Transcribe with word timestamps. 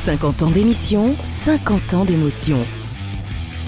50 0.00 0.44
ans 0.44 0.50
d'émission, 0.50 1.14
50 1.26 1.92
ans 1.92 2.04
d'émotion. 2.06 2.58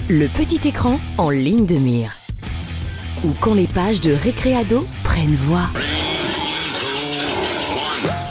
Le 0.09 0.27
petit 0.27 0.67
écran 0.67 0.99
en 1.19 1.29
ligne 1.29 1.67
de 1.67 1.75
mire. 1.75 2.11
Ou 3.23 3.33
quand 3.39 3.53
les 3.53 3.67
pages 3.67 4.01
de 4.01 4.11
Récréado 4.11 4.87
prennent 5.03 5.35
voix. 5.35 5.69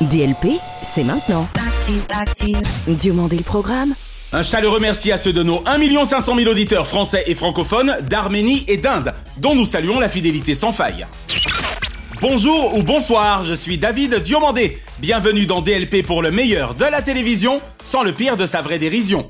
DLP, 0.00 0.58
c'est 0.82 1.04
maintenant. 1.04 1.46
Diomandé 2.88 3.36
le 3.36 3.44
programme 3.44 3.94
Un 4.32 4.42
chaleureux 4.42 4.80
merci 4.80 5.12
à 5.12 5.16
ceux 5.16 5.32
de 5.32 5.44
nos 5.44 5.62
1 5.64 6.04
500 6.04 6.34
000 6.34 6.50
auditeurs 6.50 6.88
français 6.88 7.22
et 7.28 7.36
francophones 7.36 7.98
d'Arménie 8.02 8.64
et 8.66 8.78
d'Inde, 8.78 9.14
dont 9.36 9.54
nous 9.54 9.64
saluons 9.64 10.00
la 10.00 10.08
fidélité 10.08 10.56
sans 10.56 10.72
faille. 10.72 11.06
Bonjour 12.22 12.76
ou 12.76 12.84
bonsoir, 12.84 13.42
je 13.42 13.52
suis 13.52 13.78
David 13.78 14.14
Diomandé. 14.20 14.78
Bienvenue 15.00 15.44
dans 15.44 15.60
DLP 15.60 16.06
pour 16.06 16.22
le 16.22 16.30
meilleur 16.30 16.74
de 16.74 16.84
la 16.84 17.02
télévision, 17.02 17.60
sans 17.82 18.04
le 18.04 18.12
pire 18.12 18.36
de 18.36 18.46
sa 18.46 18.62
vraie 18.62 18.78
dérision. 18.78 19.28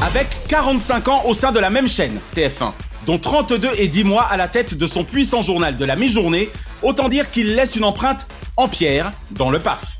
Avec 0.00 0.28
45 0.48 1.08
ans 1.08 1.22
au 1.26 1.34
sein 1.34 1.52
de 1.52 1.58
la 1.58 1.68
même 1.68 1.88
chaîne, 1.88 2.18
TF1, 2.34 2.72
dont 3.04 3.18
32 3.18 3.68
et 3.76 3.88
10 3.88 4.04
mois 4.04 4.22
à 4.22 4.38
la 4.38 4.48
tête 4.48 4.78
de 4.78 4.86
son 4.86 5.04
puissant 5.04 5.42
journal 5.42 5.76
de 5.76 5.84
la 5.84 5.94
mi-journée, 5.94 6.48
autant 6.82 7.10
dire 7.10 7.30
qu'il 7.30 7.54
laisse 7.54 7.76
une 7.76 7.84
empreinte 7.84 8.28
en 8.56 8.66
pierre 8.66 9.10
dans 9.32 9.50
le 9.50 9.58
PAF. 9.58 9.98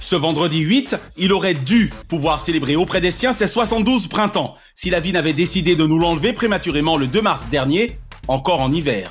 Ce 0.00 0.16
vendredi 0.16 0.58
8, 0.58 0.96
il 1.16 1.32
aurait 1.32 1.54
dû 1.54 1.92
pouvoir 2.08 2.40
célébrer 2.40 2.74
auprès 2.74 3.00
des 3.00 3.12
siens 3.12 3.32
ses 3.32 3.46
72 3.46 4.08
printemps, 4.08 4.56
si 4.74 4.90
la 4.90 4.98
vie 4.98 5.12
n'avait 5.12 5.34
décidé 5.34 5.76
de 5.76 5.86
nous 5.86 6.00
l'enlever 6.00 6.32
prématurément 6.32 6.96
le 6.96 7.06
2 7.06 7.20
mars 7.20 7.46
dernier, 7.48 7.96
encore 8.28 8.60
en 8.60 8.70
hiver. 8.70 9.10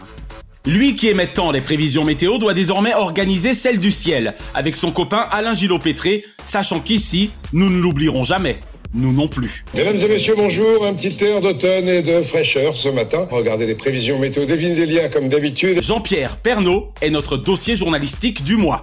Lui 0.66 0.96
qui 0.96 1.08
émet 1.08 1.28
tant 1.28 1.52
les 1.52 1.62
prévisions 1.62 2.04
météo 2.04 2.38
doit 2.38 2.54
désormais 2.54 2.94
organiser 2.94 3.54
celle 3.54 3.80
du 3.80 3.92
ciel 3.92 4.36
avec 4.54 4.76
son 4.76 4.92
copain 4.92 5.26
Alain 5.32 5.54
Gillot-Pétré, 5.54 6.26
sachant 6.46 6.80
qu'ici, 6.80 7.32
nous 7.54 7.70
ne 7.70 7.80
l'oublierons 7.80 8.24
jamais. 8.24 8.60
Nous 8.94 9.14
non 9.14 9.28
plus. 9.28 9.64
Mesdames 9.76 9.98
et 9.98 10.08
messieurs, 10.08 10.36
bonjour. 10.38 10.86
Un 10.86 10.94
petit 10.94 11.16
air 11.24 11.42
d'automne 11.42 11.88
et 11.88 12.02
de 12.02 12.22
fraîcheur 12.22 12.76
ce 12.76 12.90
matin. 12.90 13.28
Regardez 13.30 13.66
les 13.66 13.76
prévisions 13.76 14.18
météo 14.20 14.46
d'Evin 14.46 14.76
Delia 14.76 15.10
comme 15.10 15.30
d'habitude. 15.30 15.82
Jean-Pierre 15.82 16.38
Pernaud 16.38 16.94
est 17.02 17.10
notre 17.10 17.38
dossier 17.38 17.76
journalistique 17.76 18.44
du 18.44 18.56
mois. 18.56 18.82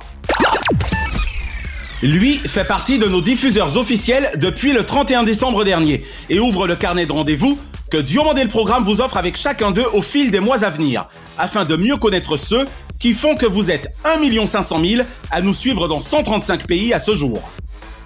Lui 2.03 2.35
fait 2.35 2.67
partie 2.67 2.99
de 2.99 3.07
nos 3.07 3.23
diffuseurs 3.23 3.79
officiels 3.79 4.31
depuis 4.37 4.73
le 4.73 4.85
31 4.85 5.23
décembre 5.23 5.65
dernier 5.65 6.05
et 6.29 6.39
ouvre 6.39 6.67
le 6.67 6.77
carnet 6.77 7.07
de 7.07 7.13
rendez-vous 7.13 7.59
que 7.91 7.97
Diomandé 7.97 8.43
le 8.43 8.49
programme 8.49 8.85
vous 8.85 9.01
offre 9.01 9.17
avec 9.17 9.37
chacun 9.37 9.71
d'eux 9.71 9.87
au 9.93 10.03
fil 10.03 10.31
des 10.31 10.41
mois 10.41 10.65
à 10.65 10.71
venir, 10.71 11.09
afin 11.39 11.65
de 11.65 11.77
mieux 11.77 11.97
connaître 11.97 12.37
ceux 12.37 12.67
qui 12.99 13.13
font 13.13 13.35
que 13.35 13.47
vous 13.47 13.71
êtes 13.71 13.95
1 14.05 14.47
500 14.47 14.85
000 14.85 15.03
à 15.31 15.43
nous 15.43 15.55
suivre 15.55 15.89
dans 15.89 16.01
135 16.01 16.67
pays 16.67 16.93
à 16.93 16.99
ce 16.99 17.15
jour. 17.15 17.43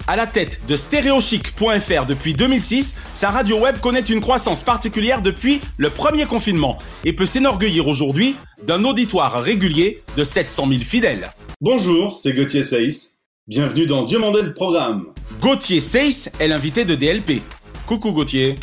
À 0.07 0.15
la 0.15 0.25
tête 0.25 0.59
de 0.67 0.75
stéréochic.fr 0.75 2.05
depuis 2.07 2.33
2006, 2.33 2.95
sa 3.13 3.29
radio 3.29 3.59
web 3.59 3.77
connaît 3.79 3.99
une 3.99 4.21
croissance 4.21 4.63
particulière 4.63 5.21
depuis 5.21 5.61
le 5.77 5.91
premier 5.91 6.25
confinement 6.25 6.79
et 7.05 7.13
peut 7.13 7.27
s'enorgueillir 7.27 7.87
aujourd'hui 7.87 8.35
d'un 8.65 8.83
auditoire 8.85 9.41
régulier 9.41 10.01
de 10.17 10.23
700 10.23 10.67
000 10.67 10.81
fidèles. 10.81 11.29
Bonjour, 11.61 12.19
c'est 12.21 12.33
Gauthier 12.33 12.63
Seyss. 12.63 13.17
Bienvenue 13.47 13.85
dans 13.85 14.05
Dieu 14.05 14.19
le 14.19 14.53
programme. 14.53 15.07
Gauthier 15.39 15.79
Seyss 15.79 16.29
est 16.39 16.47
l'invité 16.47 16.85
de 16.85 16.95
DLP. 16.95 17.41
Coucou 17.85 18.11
Gauthier. 18.11 18.55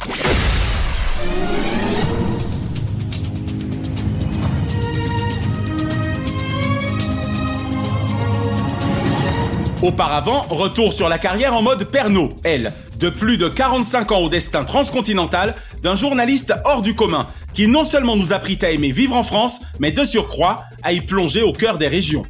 Auparavant, 9.87 10.45
retour 10.51 10.93
sur 10.93 11.09
la 11.09 11.17
carrière 11.17 11.55
en 11.55 11.63
mode 11.63 11.85
Pernod, 11.85 12.33
elle, 12.43 12.73
de 12.99 13.09
plus 13.09 13.39
de 13.39 13.47
45 13.49 14.11
ans 14.11 14.19
au 14.19 14.29
destin 14.29 14.65
transcontinental 14.65 15.55
d'un 15.81 15.95
journaliste 15.95 16.53
hors 16.65 16.83
du 16.83 16.97
commun, 16.97 17.29
qui 17.55 17.69
non 17.69 17.85
seulement 17.85 18.17
nous 18.17 18.33
a 18.33 18.37
appris 18.37 18.59
à 18.63 18.71
aimer 18.73 18.91
vivre 18.91 19.17
en 19.17 19.23
France, 19.23 19.61
mais 19.79 19.93
de 19.93 20.05
surcroît 20.05 20.65
à 20.83 20.93
y 20.93 21.03
plonger 21.03 21.43
au 21.43 21.53
cœur 21.53 21.79
des 21.79 21.87
régions. 21.87 22.27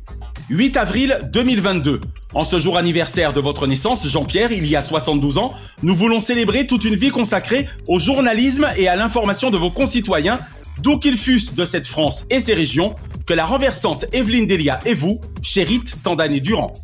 8 0.50 0.76
avril 0.76 1.18
2022. 1.32 2.02
En 2.34 2.44
ce 2.44 2.58
jour 2.58 2.76
anniversaire 2.76 3.32
de 3.32 3.40
votre 3.40 3.66
naissance, 3.66 4.06
Jean-Pierre, 4.06 4.52
il 4.52 4.66
y 4.66 4.76
a 4.76 4.82
72 4.82 5.38
ans, 5.38 5.54
nous 5.82 5.94
voulons 5.94 6.20
célébrer 6.20 6.66
toute 6.66 6.84
une 6.84 6.94
vie 6.94 7.08
consacrée 7.08 7.66
au 7.88 7.98
journalisme 7.98 8.68
et 8.76 8.86
à 8.86 8.96
l'information 8.96 9.50
de 9.50 9.56
vos 9.56 9.70
concitoyens, 9.70 10.40
d'où 10.82 10.98
qu'ils 10.98 11.16
fussent 11.16 11.54
de 11.54 11.64
cette 11.64 11.86
France 11.86 12.26
et 12.28 12.38
ses 12.38 12.52
régions, 12.52 12.96
que 13.26 13.32
la 13.32 13.46
renversante 13.46 14.04
Evelyne 14.12 14.46
Delia 14.46 14.78
et 14.84 14.92
vous 14.92 15.22
chéritent 15.40 16.02
tant 16.02 16.16
d'années 16.16 16.40
durant. 16.40 16.74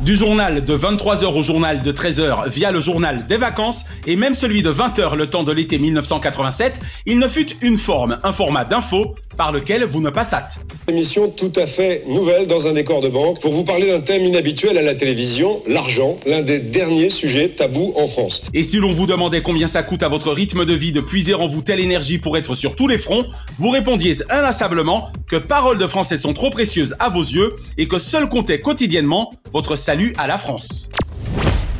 Du 0.00 0.14
journal 0.14 0.62
de 0.62 0.76
23h 0.76 1.24
au 1.24 1.42
journal 1.42 1.82
de 1.82 1.90
13h 1.90 2.50
via 2.50 2.70
le 2.70 2.80
journal 2.80 3.26
des 3.26 3.38
vacances 3.38 3.86
et 4.06 4.14
même 4.14 4.34
celui 4.34 4.62
de 4.62 4.70
20h 4.70 5.16
le 5.16 5.26
temps 5.26 5.42
de 5.42 5.52
l'été 5.52 5.78
1987, 5.78 6.80
il 7.06 7.18
ne 7.18 7.26
fut 7.26 7.56
une 7.62 7.78
forme, 7.78 8.18
un 8.22 8.32
format 8.32 8.66
d'info 8.66 9.14
par 9.36 9.52
lequel 9.52 9.84
vous 9.84 10.00
ne 10.00 10.10
passâtes. 10.10 10.58
Émission 10.88 11.28
tout 11.28 11.52
à 11.56 11.66
fait 11.66 12.04
nouvelle 12.08 12.46
dans 12.46 12.68
un 12.68 12.72
décor 12.72 13.00
de 13.00 13.08
banque 13.08 13.40
pour 13.40 13.52
vous 13.52 13.64
parler 13.64 13.90
d'un 13.90 14.00
thème 14.00 14.24
inhabituel 14.24 14.78
à 14.78 14.82
la 14.82 14.94
télévision, 14.94 15.62
l'argent, 15.66 16.18
l'un 16.26 16.42
des 16.42 16.60
derniers 16.60 17.10
sujets 17.10 17.48
tabous 17.48 17.92
en 17.96 18.06
France. 18.06 18.42
Et 18.54 18.62
si 18.62 18.78
l'on 18.78 18.92
vous 18.92 19.06
demandait 19.06 19.42
combien 19.42 19.66
ça 19.66 19.82
coûte 19.82 20.02
à 20.02 20.08
votre 20.08 20.32
rythme 20.32 20.64
de 20.64 20.74
vie 20.74 20.92
de 20.92 21.00
puiser 21.00 21.34
en 21.34 21.48
vous 21.48 21.62
telle 21.62 21.80
énergie 21.80 22.18
pour 22.18 22.36
être 22.36 22.54
sur 22.54 22.76
tous 22.76 22.88
les 22.88 22.98
fronts, 22.98 23.26
vous 23.58 23.70
répondiez 23.70 24.14
inlassablement 24.30 25.10
que 25.28 25.36
paroles 25.36 25.78
de 25.78 25.86
français 25.86 26.16
sont 26.16 26.32
trop 26.32 26.50
précieuses 26.50 26.94
à 26.98 27.08
vos 27.08 27.22
yeux 27.22 27.56
et 27.78 27.88
que 27.88 27.98
seul 27.98 28.28
comptait 28.28 28.60
quotidiennement 28.60 29.32
votre 29.52 29.76
salut 29.76 30.14
à 30.18 30.26
la 30.26 30.38
France. 30.38 30.90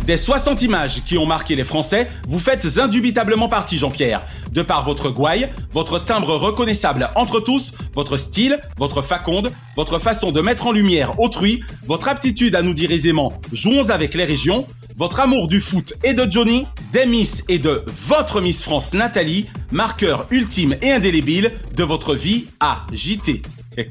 Des 0.06 0.16
60 0.16 0.62
images 0.62 1.02
qui 1.04 1.18
ont 1.18 1.26
marqué 1.26 1.56
les 1.56 1.64
Français, 1.64 2.06
vous 2.28 2.38
faites 2.38 2.78
indubitablement 2.78 3.48
partie, 3.48 3.76
Jean-Pierre. 3.76 4.22
De 4.52 4.62
par 4.62 4.84
votre 4.84 5.10
gouaille, 5.10 5.48
votre 5.72 5.98
timbre 5.98 6.36
reconnaissable 6.36 7.10
entre 7.16 7.40
tous, 7.40 7.72
votre 7.92 8.16
style, 8.16 8.60
votre 8.78 9.02
faconde, 9.02 9.50
votre 9.74 9.98
façon 9.98 10.30
de 10.30 10.40
mettre 10.40 10.68
en 10.68 10.72
lumière 10.72 11.18
autrui, 11.18 11.60
votre 11.88 12.06
aptitude 12.06 12.54
à 12.54 12.62
nous 12.62 12.72
dire 12.72 12.92
aisément 12.92 13.32
jouons 13.50 13.90
avec 13.90 14.14
les 14.14 14.22
régions, 14.22 14.64
votre 14.94 15.18
amour 15.18 15.48
du 15.48 15.60
foot 15.60 15.94
et 16.04 16.14
de 16.14 16.30
Johnny, 16.30 16.66
des 16.92 17.06
Miss 17.06 17.42
et 17.48 17.58
de 17.58 17.82
votre 17.88 18.40
Miss 18.40 18.62
France 18.62 18.94
Nathalie, 18.94 19.46
marqueur 19.72 20.28
ultime 20.30 20.76
et 20.82 20.92
indélébile 20.92 21.50
de 21.74 21.82
votre 21.82 22.14
vie 22.14 22.44
à 22.60 22.86
JT. 22.92 23.42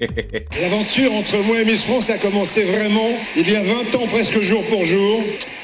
L'aventure 0.61 1.11
entre 1.11 1.43
moi 1.43 1.59
et 1.59 1.65
Miss 1.65 1.83
France 1.83 2.09
a 2.09 2.17
commencé 2.17 2.63
vraiment 2.63 3.09
il 3.35 3.51
y 3.51 3.55
a 3.57 3.61
20 3.61 3.95
ans 3.95 4.07
presque 4.07 4.39
jour 4.39 4.63
pour 4.67 4.85
jour. 4.85 5.21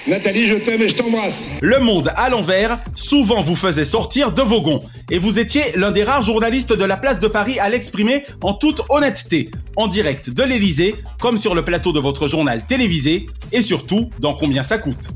Nathalie, 0.07 0.47
je 0.47 0.56
t'aime 0.56 0.81
et 0.81 0.89
je 0.89 0.95
t'embrasse. 0.95 1.59
Le 1.62 1.79
monde 1.79 2.12
à 2.16 2.29
l'envers, 2.29 2.79
souvent 2.95 3.41
vous 3.41 3.56
faisait 3.56 3.84
sortir 3.84 4.31
de 4.31 4.41
vos 4.41 4.62
gonds. 4.62 4.79
Et 5.12 5.19
vous 5.19 5.38
étiez 5.38 5.62
l'un 5.75 5.91
des 5.91 6.03
rares 6.03 6.23
journalistes 6.23 6.73
de 6.73 6.84
la 6.84 6.97
place 6.97 7.19
de 7.19 7.28
Paris 7.28 7.59
à 7.59 7.69
l'exprimer 7.69 8.25
en 8.41 8.53
toute 8.53 8.81
honnêteté, 8.89 9.51
en 9.75 9.88
direct 9.88 10.31
de 10.31 10.41
l'Elysée, 10.41 10.95
comme 11.19 11.38
sur 11.38 11.53
le 11.53 11.63
plateau 11.63 11.91
de 11.91 12.00
votre 12.00 12.28
journal 12.28 12.66
télévisé, 12.66 13.28
et 13.51 13.62
surtout 13.62 14.09
dans 14.19 14.34
combien 14.34 14.63
ça 14.63 14.79
coûte. 14.79 15.09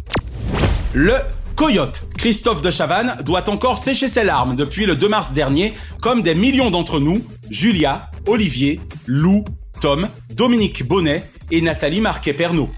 Le 0.94 1.16
Coyote, 1.56 2.04
Christophe 2.16 2.62
de 2.62 2.70
Chavannes, 2.70 3.18
doit 3.26 3.50
encore 3.50 3.80
sécher 3.80 4.08
ses 4.08 4.24
larmes 4.24 4.56
depuis 4.56 4.86
le 4.86 4.96
2 4.96 5.08
mars 5.08 5.34
dernier, 5.34 5.74
comme 6.00 6.22
des 6.22 6.36
millions 6.36 6.70
d'entre 6.70 7.00
nous, 7.00 7.26
Julia, 7.50 8.12
Olivier, 8.28 8.80
Lou, 9.08 9.44
Tom, 9.82 10.08
Dominique 10.36 10.88
Bonnet 10.88 11.24
et 11.50 11.62
Nathalie 11.62 12.02
Marquet-Pernot. 12.02 12.70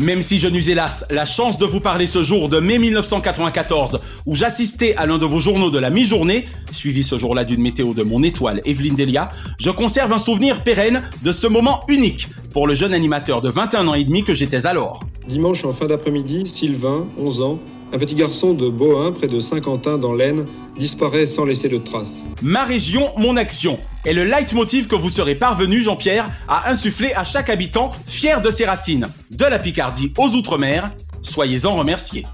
Même 0.00 0.22
si 0.22 0.38
je 0.38 0.48
n'eus 0.48 0.70
hélas 0.70 1.04
la 1.10 1.26
chance 1.26 1.58
de 1.58 1.66
vous 1.66 1.80
parler 1.80 2.06
ce 2.06 2.22
jour 2.22 2.48
de 2.48 2.58
mai 2.58 2.78
1994, 2.78 4.00
où 4.24 4.34
j'assistais 4.34 4.96
à 4.96 5.04
l'un 5.04 5.18
de 5.18 5.26
vos 5.26 5.40
journaux 5.40 5.70
de 5.70 5.78
la 5.78 5.90
mi-journée, 5.90 6.48
suivi 6.72 7.02
ce 7.02 7.18
jour-là 7.18 7.44
d'une 7.44 7.60
météo 7.60 7.92
de 7.92 8.02
mon 8.02 8.22
étoile 8.22 8.62
Evelyne 8.64 8.96
Delia, 8.96 9.30
je 9.58 9.68
conserve 9.68 10.10
un 10.14 10.18
souvenir 10.18 10.64
pérenne 10.64 11.02
de 11.22 11.32
ce 11.32 11.46
moment 11.46 11.84
unique 11.88 12.28
pour 12.50 12.66
le 12.66 12.72
jeune 12.72 12.94
animateur 12.94 13.42
de 13.42 13.50
21 13.50 13.88
ans 13.88 13.94
et 13.94 14.04
demi 14.04 14.24
que 14.24 14.32
j'étais 14.32 14.66
alors. 14.66 15.00
Dimanche 15.28 15.66
en 15.66 15.72
fin 15.72 15.84
d'après-midi, 15.84 16.44
Sylvain, 16.46 17.06
11 17.18 17.42
ans, 17.42 17.58
un 17.92 17.98
petit 17.98 18.14
garçon 18.14 18.54
de 18.54 18.68
Bohain, 18.68 19.12
près 19.12 19.26
de 19.26 19.40
Saint-Quentin 19.40 19.98
dans 19.98 20.12
l'Aisne, 20.12 20.46
disparaît 20.78 21.26
sans 21.26 21.44
laisser 21.44 21.68
de 21.68 21.78
traces. 21.78 22.24
Ma 22.42 22.64
région, 22.64 23.08
mon 23.16 23.36
action 23.36 23.78
est 24.04 24.12
le 24.12 24.24
leitmotiv 24.24 24.86
que 24.86 24.94
vous 24.94 25.10
serez 25.10 25.34
parvenu, 25.34 25.82
Jean-Pierre, 25.82 26.30
à 26.48 26.70
insuffler 26.70 27.12
à 27.14 27.24
chaque 27.24 27.50
habitant 27.50 27.90
fier 28.06 28.40
de 28.40 28.50
ses 28.50 28.64
racines, 28.64 29.08
de 29.30 29.44
la 29.44 29.58
Picardie 29.58 30.12
aux 30.16 30.28
Outre-mer. 30.30 30.90
Soyez-en 31.22 31.74
remerciés. 31.74 32.24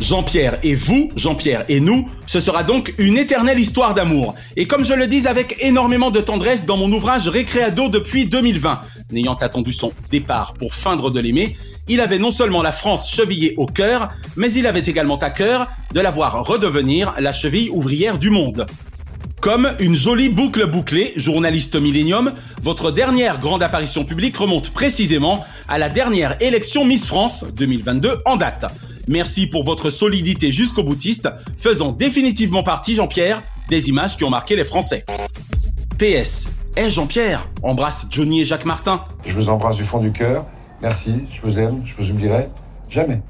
Jean-Pierre 0.00 0.58
et 0.62 0.76
vous, 0.76 1.10
Jean-Pierre 1.16 1.64
et 1.68 1.80
nous, 1.80 2.06
ce 2.26 2.38
sera 2.38 2.62
donc 2.62 2.94
une 2.98 3.18
éternelle 3.18 3.58
histoire 3.58 3.94
d'amour. 3.94 4.36
Et 4.56 4.68
comme 4.68 4.84
je 4.84 4.94
le 4.94 5.08
dis 5.08 5.26
avec 5.26 5.56
énormément 5.60 6.12
de 6.12 6.20
tendresse 6.20 6.66
dans 6.66 6.76
mon 6.76 6.92
ouvrage 6.92 7.26
Récréado 7.26 7.88
depuis 7.88 8.26
2020, 8.26 8.80
n'ayant 9.10 9.34
attendu 9.34 9.72
son 9.72 9.92
départ 10.10 10.54
pour 10.54 10.74
feindre 10.74 11.10
de 11.10 11.20
l'aimer, 11.20 11.56
il 11.88 12.00
avait 12.00 12.18
non 12.18 12.30
seulement 12.30 12.62
la 12.62 12.72
France 12.72 13.10
chevillée 13.10 13.54
au 13.56 13.66
cœur, 13.66 14.10
mais 14.36 14.52
il 14.52 14.66
avait 14.66 14.80
également 14.80 15.16
à 15.16 15.30
cœur 15.30 15.68
de 15.94 16.00
la 16.00 16.10
voir 16.10 16.44
redevenir 16.46 17.14
la 17.18 17.32
cheville 17.32 17.70
ouvrière 17.70 18.18
du 18.18 18.30
monde. 18.30 18.66
Comme 19.40 19.70
une 19.78 19.94
jolie 19.94 20.28
boucle 20.28 20.66
bouclée, 20.66 21.12
journaliste 21.16 21.76
Millennium, 21.76 22.32
votre 22.62 22.90
dernière 22.90 23.38
grande 23.38 23.62
apparition 23.62 24.04
publique 24.04 24.36
remonte 24.36 24.70
précisément 24.70 25.44
à 25.68 25.78
la 25.78 25.88
dernière 25.88 26.36
élection 26.42 26.84
Miss 26.84 27.06
France 27.06 27.44
2022 27.54 28.18
en 28.26 28.36
date. 28.36 28.66
Merci 29.06 29.46
pour 29.46 29.64
votre 29.64 29.90
solidité 29.90 30.50
jusqu'au 30.50 30.82
boutiste, 30.82 31.28
faisant 31.56 31.92
définitivement 31.92 32.62
partie, 32.62 32.96
Jean-Pierre, 32.96 33.40
des 33.68 33.88
images 33.88 34.16
qui 34.16 34.24
ont 34.24 34.30
marqué 34.30 34.56
les 34.56 34.64
Français. 34.64 35.04
PS. 35.98 36.46
Eh 36.80 36.92
Jean-Pierre, 36.92 37.44
embrasse 37.64 38.06
Johnny 38.08 38.42
et 38.42 38.44
Jacques 38.44 38.64
Martin. 38.64 39.00
Je 39.26 39.32
vous 39.32 39.48
embrasse 39.48 39.74
du 39.74 39.82
fond 39.82 39.98
du 39.98 40.12
cœur. 40.12 40.46
Merci, 40.80 41.26
je 41.34 41.40
vous 41.42 41.58
aime, 41.58 41.82
je 41.84 42.00
vous 42.00 42.08
oublierai 42.12 42.48
jamais. 42.88 43.20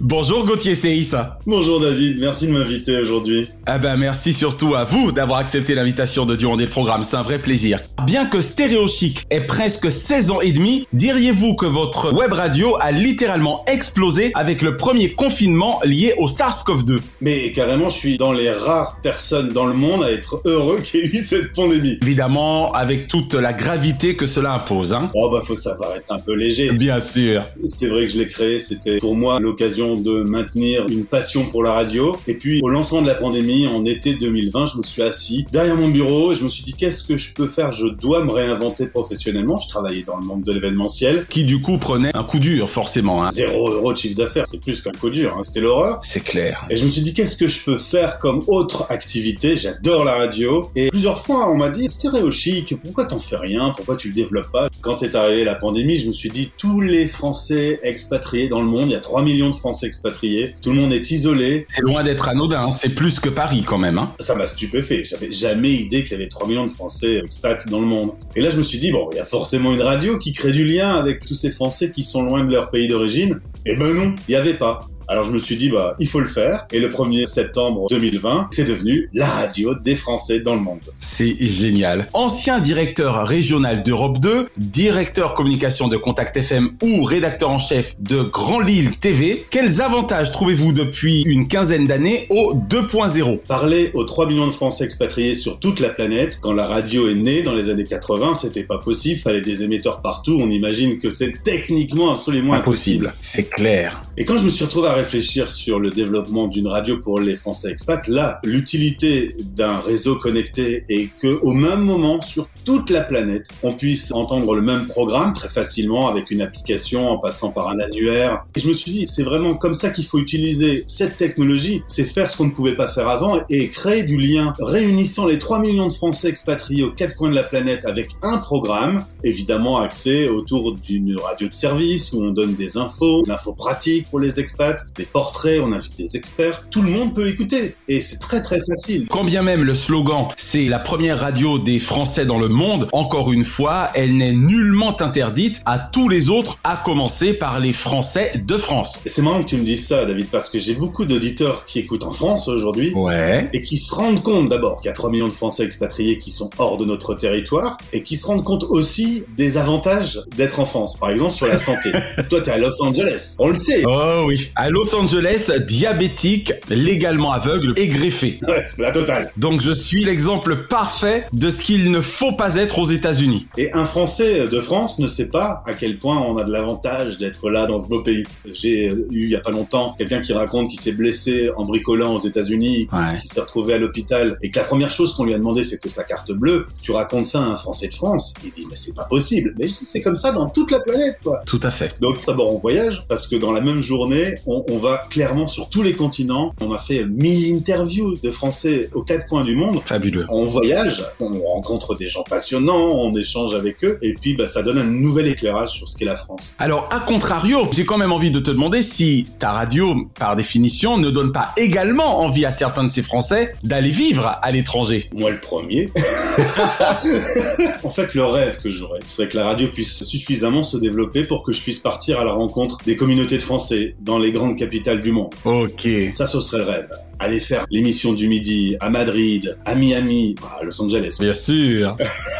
Bonjour 0.00 0.44
Gauthier 0.44 0.76
Seissa. 0.76 1.40
Bonjour 1.44 1.80
David, 1.80 2.20
merci 2.20 2.46
de 2.46 2.52
m'inviter 2.52 2.96
aujourd'hui. 3.00 3.48
Ah 3.66 3.78
ben 3.78 3.96
merci 3.96 4.32
surtout 4.32 4.76
à 4.76 4.84
vous 4.84 5.10
d'avoir 5.10 5.40
accepté 5.40 5.74
l'invitation 5.74 6.24
de 6.24 6.36
Durand 6.36 6.56
des 6.56 6.68
Programmes, 6.68 7.02
c'est 7.02 7.16
un 7.16 7.22
vrai 7.22 7.40
plaisir. 7.40 7.80
Bien 8.06 8.24
que 8.24 8.40
Stéréo 8.40 8.86
Chic 8.86 9.24
ait 9.30 9.40
presque 9.40 9.90
16 9.90 10.30
ans 10.30 10.40
et 10.40 10.52
demi, 10.52 10.86
diriez-vous 10.92 11.56
que 11.56 11.66
votre 11.66 12.14
web 12.14 12.32
radio 12.32 12.76
a 12.80 12.92
littéralement 12.92 13.64
explosé 13.66 14.30
avec 14.34 14.62
le 14.62 14.76
premier 14.76 15.14
confinement 15.14 15.80
lié 15.84 16.14
au 16.18 16.28
SARS-CoV-2 16.28 17.00
Mais 17.20 17.50
carrément, 17.50 17.90
je 17.90 17.96
suis 17.96 18.18
dans 18.18 18.32
les 18.32 18.50
rares 18.52 19.00
personnes 19.02 19.48
dans 19.48 19.66
le 19.66 19.74
monde 19.74 20.04
à 20.04 20.12
être 20.12 20.40
heureux 20.44 20.78
qu'il 20.78 21.00
y 21.00 21.02
ait 21.02 21.08
eu 21.08 21.24
cette 21.24 21.52
pandémie. 21.52 21.98
Évidemment, 22.02 22.72
avec 22.72 23.08
toute 23.08 23.34
la 23.34 23.52
gravité 23.52 24.14
que 24.14 24.26
cela 24.26 24.52
impose, 24.52 24.94
hein 24.94 25.10
Oh 25.16 25.28
bah 25.32 25.40
faut 25.44 25.56
savoir 25.56 25.96
être 25.96 26.12
un 26.12 26.20
peu 26.20 26.34
léger. 26.34 26.70
Bien 26.70 27.00
sûr. 27.00 27.42
C'est 27.66 27.88
vrai 27.88 28.06
que 28.06 28.12
je 28.12 28.18
l'ai 28.18 28.28
créé, 28.28 28.60
c'était 28.60 28.98
pour 28.98 29.16
moi 29.16 29.40
l'occasion 29.40 29.88
de 29.98 30.22
maintenir 30.22 30.86
une 30.88 31.04
passion 31.04 31.46
pour 31.46 31.62
la 31.62 31.72
radio. 31.72 32.16
Et 32.26 32.34
puis 32.34 32.60
au 32.62 32.68
lancement 32.68 33.02
de 33.02 33.06
la 33.06 33.14
pandémie, 33.14 33.66
en 33.66 33.84
été 33.84 34.14
2020, 34.14 34.66
je 34.66 34.78
me 34.78 34.82
suis 34.82 35.02
assis 35.02 35.44
derrière 35.52 35.76
mon 35.76 35.88
bureau 35.88 36.32
et 36.32 36.34
je 36.34 36.44
me 36.44 36.48
suis 36.48 36.64
dit 36.64 36.74
qu'est-ce 36.74 37.02
que 37.02 37.16
je 37.16 37.32
peux 37.32 37.46
faire? 37.46 37.72
Je 37.72 37.86
dois 37.86 38.24
me 38.24 38.30
réinventer 38.30 38.86
professionnellement. 38.86 39.56
Je 39.56 39.68
travaillais 39.68 40.02
dans 40.02 40.16
le 40.16 40.24
monde 40.24 40.42
de 40.42 40.52
l'événementiel. 40.52 41.26
Qui 41.28 41.44
du 41.44 41.60
coup 41.60 41.78
prenait 41.78 42.10
un 42.14 42.24
coup 42.24 42.38
dur 42.38 42.68
forcément. 42.70 43.24
Hein. 43.24 43.30
Zéro 43.30 43.70
euro 43.70 43.92
de 43.92 43.98
chiffre 43.98 44.16
d'affaires, 44.16 44.46
c'est 44.46 44.60
plus 44.60 44.80
qu'un 44.80 44.92
coup 44.92 45.10
dur, 45.10 45.36
hein. 45.36 45.42
c'était 45.42 45.60
l'horreur. 45.60 45.98
C'est 46.02 46.22
clair. 46.22 46.66
Et 46.70 46.76
je 46.76 46.84
me 46.84 46.90
suis 46.90 47.02
dit 47.02 47.14
qu'est-ce 47.14 47.36
que 47.36 47.46
je 47.46 47.64
peux 47.64 47.78
faire 47.78 48.18
comme 48.18 48.42
autre 48.46 48.86
activité? 48.90 49.56
J'adore 49.56 50.04
la 50.04 50.14
radio. 50.14 50.70
Et 50.74 50.88
plusieurs 50.88 51.18
fois 51.18 51.50
on 51.50 51.56
m'a 51.56 51.68
dit 51.68 51.88
stéréo 51.88 52.30
chic, 52.32 52.74
pourquoi 52.80 53.04
t'en 53.04 53.20
fais 53.20 53.36
rien? 53.36 53.72
Pourquoi 53.76 53.96
tu 53.96 54.08
le 54.08 54.14
développes 54.14 54.50
pas? 54.50 54.68
Quand 54.80 55.02
est 55.02 55.14
arrivée 55.14 55.44
la 55.44 55.54
pandémie, 55.54 55.98
je 55.98 56.08
me 56.08 56.12
suis 56.12 56.30
dit 56.30 56.50
tous 56.56 56.80
les 56.80 57.06
Français 57.06 57.78
expatriés 57.82 58.48
dans 58.48 58.60
le 58.60 58.66
monde, 58.66 58.86
il 58.86 58.92
y 58.92 58.96
a 58.96 59.00
3 59.00 59.22
millions 59.22 59.50
de 59.50 59.54
Français 59.54 59.77
expatriés, 59.86 60.54
tout 60.62 60.70
le 60.70 60.76
monde 60.76 60.92
est 60.92 61.10
isolé. 61.10 61.64
C'est 61.66 61.82
loin 61.82 62.02
d'être 62.02 62.28
anodin, 62.28 62.66
hein. 62.66 62.70
c'est 62.70 62.90
plus 62.90 63.20
que 63.20 63.28
Paris 63.28 63.64
quand 63.66 63.78
même. 63.78 63.98
Hein. 63.98 64.14
Ça 64.20 64.34
m'a 64.34 64.46
stupéfait. 64.46 65.04
J'avais 65.04 65.30
jamais 65.30 65.70
idée 65.70 66.02
qu'il 66.02 66.12
y 66.12 66.14
avait 66.14 66.28
3 66.28 66.46
millions 66.48 66.66
de 66.66 66.70
Français 66.70 67.20
expats 67.24 67.68
dans 67.68 67.80
le 67.80 67.86
monde. 67.86 68.12
Et 68.36 68.40
là, 68.40 68.50
je 68.50 68.56
me 68.56 68.62
suis 68.62 68.78
dit, 68.78 68.90
bon, 68.90 69.08
il 69.12 69.16
y 69.16 69.20
a 69.20 69.24
forcément 69.24 69.72
une 69.72 69.82
radio 69.82 70.18
qui 70.18 70.32
crée 70.32 70.52
du 70.52 70.64
lien 70.64 70.90
avec 70.96 71.24
tous 71.24 71.34
ces 71.34 71.50
Français 71.50 71.90
qui 71.90 72.02
sont 72.02 72.22
loin 72.22 72.44
de 72.44 72.52
leur 72.52 72.70
pays 72.70 72.88
d'origine. 72.88 73.40
Et 73.66 73.76
ben 73.76 73.94
non, 73.94 74.14
il 74.28 74.32
y 74.32 74.36
avait 74.36 74.54
pas. 74.54 74.78
Alors 75.10 75.24
je 75.24 75.32
me 75.32 75.38
suis 75.38 75.56
dit, 75.56 75.70
bah, 75.70 75.96
il 75.98 76.06
faut 76.06 76.20
le 76.20 76.28
faire. 76.28 76.66
Et 76.70 76.80
le 76.80 76.88
1er 76.88 77.26
septembre 77.26 77.86
2020, 77.88 78.48
c'est 78.52 78.64
devenu 78.64 79.08
la 79.14 79.26
radio 79.26 79.74
des 79.74 79.94
Français 79.94 80.40
dans 80.40 80.54
le 80.54 80.60
monde. 80.60 80.80
C'est 81.00 81.36
génial. 81.40 82.06
Ancien 82.12 82.60
directeur 82.60 83.26
régional 83.26 83.82
d'Europe 83.82 84.18
2, 84.18 84.48
directeur 84.58 85.32
communication 85.32 85.88
de 85.88 85.96
Contact 85.96 86.36
FM 86.36 86.70
ou 86.82 87.04
rédacteur 87.04 87.48
en 87.48 87.58
chef 87.58 87.96
de 88.00 88.22
Grand 88.22 88.60
Lille 88.60 88.98
TV, 88.98 89.46
quels 89.50 89.80
avantages 89.80 90.30
trouvez-vous 90.30 90.74
depuis 90.74 91.22
une 91.22 91.48
quinzaine 91.48 91.86
d'années 91.86 92.26
au 92.28 92.54
2.0 92.54 93.38
Parler 93.48 93.90
aux 93.94 94.04
3 94.04 94.26
millions 94.26 94.46
de 94.46 94.52
Français 94.52 94.84
expatriés 94.84 95.34
sur 95.34 95.58
toute 95.58 95.80
la 95.80 95.88
planète, 95.88 96.38
quand 96.42 96.52
la 96.52 96.66
radio 96.66 97.08
est 97.08 97.14
née 97.14 97.42
dans 97.42 97.54
les 97.54 97.70
années 97.70 97.84
80, 97.84 98.34
c'était 98.34 98.64
pas 98.64 98.78
possible, 98.78 99.18
fallait 99.18 99.40
des 99.40 99.62
émetteurs 99.62 100.02
partout, 100.02 100.38
on 100.38 100.50
imagine 100.50 100.98
que 100.98 101.08
c'est 101.08 101.42
techniquement 101.42 102.12
absolument 102.12 102.52
impossible. 102.52 103.14
C'est 103.20 103.48
clair. 103.48 104.02
Et 104.18 104.26
quand 104.26 104.36
je 104.36 104.44
me 104.44 104.50
suis 104.50 104.64
retrouvé 104.64 104.88
à 104.88 104.97
réfléchir 104.98 105.50
sur 105.50 105.78
le 105.78 105.90
développement 105.90 106.48
d'une 106.48 106.66
radio 106.66 106.98
pour 106.98 107.20
les 107.20 107.36
Français 107.36 107.70
expats, 107.70 108.08
là, 108.08 108.40
l'utilité 108.44 109.36
d'un 109.54 109.78
réseau 109.78 110.16
connecté 110.16 110.84
est 110.88 111.14
que 111.16 111.38
au 111.42 111.52
même 111.52 111.80
moment, 111.80 112.20
sur 112.20 112.48
toute 112.64 112.90
la 112.90 113.02
planète, 113.02 113.46
on 113.62 113.72
puisse 113.74 114.10
entendre 114.12 114.54
le 114.54 114.62
même 114.62 114.86
programme 114.86 115.32
très 115.32 115.48
facilement 115.48 116.08
avec 116.08 116.30
une 116.30 116.42
application 116.42 117.08
en 117.08 117.18
passant 117.18 117.52
par 117.52 117.68
un 117.68 117.78
annuaire. 117.78 118.44
Et 118.56 118.60
je 118.60 118.68
me 118.68 118.74
suis 118.74 118.90
dit, 118.90 119.06
c'est 119.06 119.22
vraiment 119.22 119.54
comme 119.54 119.74
ça 119.74 119.90
qu'il 119.90 120.04
faut 120.04 120.18
utiliser 120.18 120.84
cette 120.86 121.16
technologie, 121.16 121.82
c'est 121.86 122.04
faire 122.04 122.28
ce 122.28 122.36
qu'on 122.36 122.46
ne 122.46 122.50
pouvait 122.50 122.74
pas 122.74 122.88
faire 122.88 123.08
avant 123.08 123.40
et 123.48 123.68
créer 123.68 124.02
du 124.02 124.18
lien 124.18 124.52
réunissant 124.58 125.26
les 125.26 125.38
3 125.38 125.60
millions 125.60 125.88
de 125.88 125.92
Français 125.92 126.28
expatriés 126.28 126.82
aux 126.82 126.92
quatre 126.92 127.14
coins 127.14 127.30
de 127.30 127.36
la 127.36 127.44
planète 127.44 127.84
avec 127.84 128.10
un 128.22 128.38
programme, 128.38 129.04
évidemment 129.22 129.78
axé 129.78 130.28
autour 130.28 130.74
d'une 130.74 131.16
radio 131.20 131.46
de 131.46 131.54
service 131.54 132.12
où 132.12 132.24
on 132.24 132.30
donne 132.30 132.54
des 132.54 132.76
infos, 132.76 133.24
l'info 133.26 133.54
pratique 133.54 134.08
pour 134.10 134.18
les 134.18 134.40
expats, 134.40 134.84
des 134.96 135.04
portraits, 135.04 135.60
on 135.62 135.72
invite 135.72 135.96
des 135.98 136.16
experts, 136.16 136.68
tout 136.70 136.82
le 136.82 136.90
monde 136.90 137.14
peut 137.14 137.22
l'écouter 137.24 137.74
et 137.88 138.00
c'est 138.00 138.18
très 138.18 138.42
très 138.42 138.58
facile. 138.60 139.06
Quand 139.10 139.24
bien 139.24 139.42
même 139.42 139.64
le 139.64 139.74
slogan 139.74 140.26
c'est 140.36 140.64
la 140.68 140.78
première 140.78 141.20
radio 141.20 141.58
des 141.58 141.78
Français 141.78 142.26
dans 142.26 142.38
le 142.38 142.48
monde, 142.48 142.88
encore 142.92 143.32
une 143.32 143.44
fois, 143.44 143.90
elle 143.94 144.16
n'est 144.16 144.32
nullement 144.32 145.00
interdite 145.00 145.60
à 145.64 145.78
tous 145.78 146.08
les 146.08 146.28
autres, 146.30 146.58
à 146.64 146.76
commencer 146.76 147.32
par 147.34 147.60
les 147.60 147.72
Français 147.72 148.32
de 148.44 148.56
France. 148.56 149.00
Et 149.04 149.08
c'est 149.08 149.22
marrant 149.22 149.42
que 149.42 149.48
tu 149.48 149.56
me 149.56 149.64
dises 149.64 149.86
ça, 149.86 150.04
David, 150.04 150.26
parce 150.26 150.48
que 150.48 150.58
j'ai 150.58 150.74
beaucoup 150.74 151.04
d'auditeurs 151.04 151.64
qui 151.66 151.78
écoutent 151.80 152.04
en 152.04 152.10
France 152.10 152.48
aujourd'hui 152.48 152.92
Ouais. 152.94 153.48
et 153.52 153.62
qui 153.62 153.76
se 153.78 153.94
rendent 153.94 154.22
compte 154.22 154.48
d'abord 154.48 154.80
qu'il 154.80 154.86
y 154.88 154.90
a 154.90 154.94
3 154.94 155.10
millions 155.10 155.28
de 155.28 155.32
Français 155.32 155.64
expatriés 155.64 156.18
qui 156.18 156.30
sont 156.30 156.50
hors 156.58 156.78
de 156.78 156.84
notre 156.84 157.14
territoire 157.14 157.76
et 157.92 158.02
qui 158.02 158.16
se 158.16 158.26
rendent 158.26 158.44
compte 158.44 158.64
aussi 158.64 159.24
des 159.36 159.56
avantages 159.56 160.20
d'être 160.36 160.60
en 160.60 160.66
France. 160.66 160.96
Par 160.98 161.10
exemple, 161.10 161.34
sur 161.34 161.46
la 161.46 161.58
santé. 161.58 161.90
Toi, 162.28 162.40
t'es 162.40 162.50
à 162.50 162.58
Los 162.58 162.82
Angeles. 162.82 163.36
On 163.38 163.48
le 163.48 163.54
sait. 163.56 163.82
Oh 163.86 164.24
oui. 164.26 164.50
À 164.56 164.70
Los 164.78 164.94
Angeles, 164.94 165.50
diabétique, 165.66 166.52
légalement 166.70 167.32
aveugle 167.32 167.72
et 167.76 167.88
greffé. 167.88 168.38
Ouais, 168.46 168.64
la 168.78 168.92
totale. 168.92 169.32
Donc 169.36 169.60
je 169.60 169.72
suis 169.72 170.04
l'exemple 170.04 170.54
parfait 170.68 171.26
de 171.32 171.50
ce 171.50 171.60
qu'il 171.62 171.90
ne 171.90 172.00
faut 172.00 172.36
pas 172.36 172.54
être 172.54 172.78
aux 172.78 172.86
États-Unis. 172.86 173.48
Et 173.56 173.72
un 173.72 173.84
Français 173.84 174.46
de 174.46 174.60
France 174.60 175.00
ne 175.00 175.08
sait 175.08 175.26
pas 175.26 175.64
à 175.66 175.74
quel 175.74 175.98
point 175.98 176.20
on 176.20 176.36
a 176.36 176.44
de 176.44 176.52
l'avantage 176.52 177.18
d'être 177.18 177.50
là 177.50 177.66
dans 177.66 177.80
ce 177.80 177.88
beau 177.88 178.02
pays. 178.02 178.22
J'ai 178.52 178.84
eu 178.86 179.06
il 179.10 179.28
y 179.28 179.34
a 179.34 179.40
pas 179.40 179.50
longtemps 179.50 179.96
quelqu'un 179.98 180.20
qui 180.20 180.32
raconte 180.32 180.70
qu'il 180.70 180.78
s'est 180.78 180.92
blessé 180.92 181.50
en 181.56 181.64
bricolant 181.64 182.14
aux 182.14 182.20
États-Unis, 182.20 182.86
Ouais. 182.92 183.18
qui 183.20 183.26
s'est 183.26 183.40
retrouvé 183.40 183.74
à 183.74 183.78
l'hôpital 183.78 184.38
et 184.42 184.50
que 184.52 184.60
la 184.60 184.64
première 184.64 184.90
chose 184.92 185.12
qu'on 185.12 185.24
lui 185.24 185.34
a 185.34 185.38
demandé 185.38 185.64
c'était 185.64 185.88
sa 185.88 186.04
carte 186.04 186.30
bleue. 186.30 186.66
Tu 186.82 186.92
racontes 186.92 187.24
ça 187.26 187.40
à 187.40 187.46
un 187.46 187.56
Français 187.56 187.88
de 187.88 187.94
France, 187.94 188.34
il 188.44 188.52
dit 188.52 188.66
mais 188.70 188.76
c'est 188.76 188.94
pas 188.94 189.04
possible. 189.10 189.54
Mais 189.58 189.66
c'est 189.82 190.02
comme 190.02 190.14
ça 190.14 190.30
dans 190.30 190.48
toute 190.48 190.70
la 190.70 190.78
planète 190.78 191.16
quoi. 191.24 191.40
Tout 191.46 191.58
à 191.64 191.72
fait. 191.72 191.94
Donc 192.00 192.24
d'abord 192.24 192.54
on 192.54 192.58
voyage 192.58 193.02
parce 193.08 193.26
que 193.26 193.34
dans 193.34 193.50
la 193.50 193.60
même 193.60 193.82
journée 193.82 194.36
on, 194.46 194.62
on 194.68 194.78
va 194.78 195.00
clairement 195.10 195.46
sur 195.46 195.68
tous 195.68 195.82
les 195.82 195.94
continents. 195.94 196.54
On 196.60 196.72
a 196.72 196.78
fait 196.78 197.04
1000 197.04 197.54
interviews 197.54 198.14
de 198.22 198.30
Français 198.30 198.90
aux 198.94 199.02
quatre 199.02 199.26
coins 199.26 199.44
du 199.44 199.56
monde. 199.56 199.80
Fabuleux. 199.84 200.26
On 200.28 200.44
voyage, 200.44 201.04
on 201.20 201.30
rencontre 201.42 201.96
des 201.96 202.08
gens 202.08 202.22
passionnants, 202.22 202.90
on 202.92 203.14
échange 203.16 203.54
avec 203.54 203.84
eux, 203.84 203.98
et 204.02 204.14
puis 204.14 204.34
bah, 204.34 204.46
ça 204.46 204.62
donne 204.62 204.78
un 204.78 204.84
nouvel 204.84 205.28
éclairage 205.28 205.70
sur 205.70 205.88
ce 205.88 205.96
qu'est 205.96 206.04
la 206.04 206.16
France. 206.16 206.54
Alors, 206.58 206.88
à 206.92 207.00
contrario, 207.00 207.68
j'ai 207.72 207.84
quand 207.84 207.98
même 207.98 208.12
envie 208.12 208.30
de 208.30 208.40
te 208.40 208.50
demander 208.50 208.82
si 208.82 209.28
ta 209.38 209.52
radio, 209.52 210.08
par 210.18 210.36
définition, 210.36 210.98
ne 210.98 211.10
donne 211.10 211.32
pas 211.32 211.52
également 211.56 212.20
envie 212.20 212.44
à 212.44 212.50
certains 212.50 212.84
de 212.84 212.90
ces 212.90 213.02
Français 213.02 213.54
d'aller 213.64 213.90
vivre 213.90 214.38
à 214.42 214.50
l'étranger. 214.50 215.08
Moi 215.14 215.30
le 215.30 215.40
premier. 215.40 215.90
en 217.82 217.90
fait, 217.90 218.14
le 218.14 218.24
rêve 218.24 218.58
que 218.62 218.70
j'aurais, 218.70 219.00
c'est 219.06 219.28
que 219.28 219.36
la 219.36 219.44
radio 219.44 219.68
puisse 219.68 220.02
suffisamment 220.04 220.62
se 220.62 220.76
développer 220.76 221.24
pour 221.24 221.42
que 221.42 221.52
je 221.52 221.62
puisse 221.62 221.78
partir 221.78 222.20
à 222.20 222.24
la 222.24 222.32
rencontre 222.32 222.78
des 222.84 222.96
communautés 222.96 223.36
de 223.36 223.42
Français 223.42 223.94
dans 224.00 224.18
les 224.18 224.32
grandes 224.32 224.47
capitales 224.54 225.00
du 225.00 225.12
monde. 225.12 225.34
Ok. 225.44 225.88
Ça, 226.14 226.26
ce 226.26 226.40
serait 226.40 226.58
le 226.58 226.64
rêve. 226.64 226.88
Aller 227.18 227.40
faire 227.40 227.66
l'émission 227.70 228.12
du 228.12 228.28
midi 228.28 228.76
à 228.80 228.90
Madrid, 228.90 229.58
à 229.64 229.74
Miami, 229.74 230.34
à 230.58 230.64
Los 230.64 230.80
Angeles. 230.80 231.16
Bien 231.20 231.32
sûr. 231.34 231.96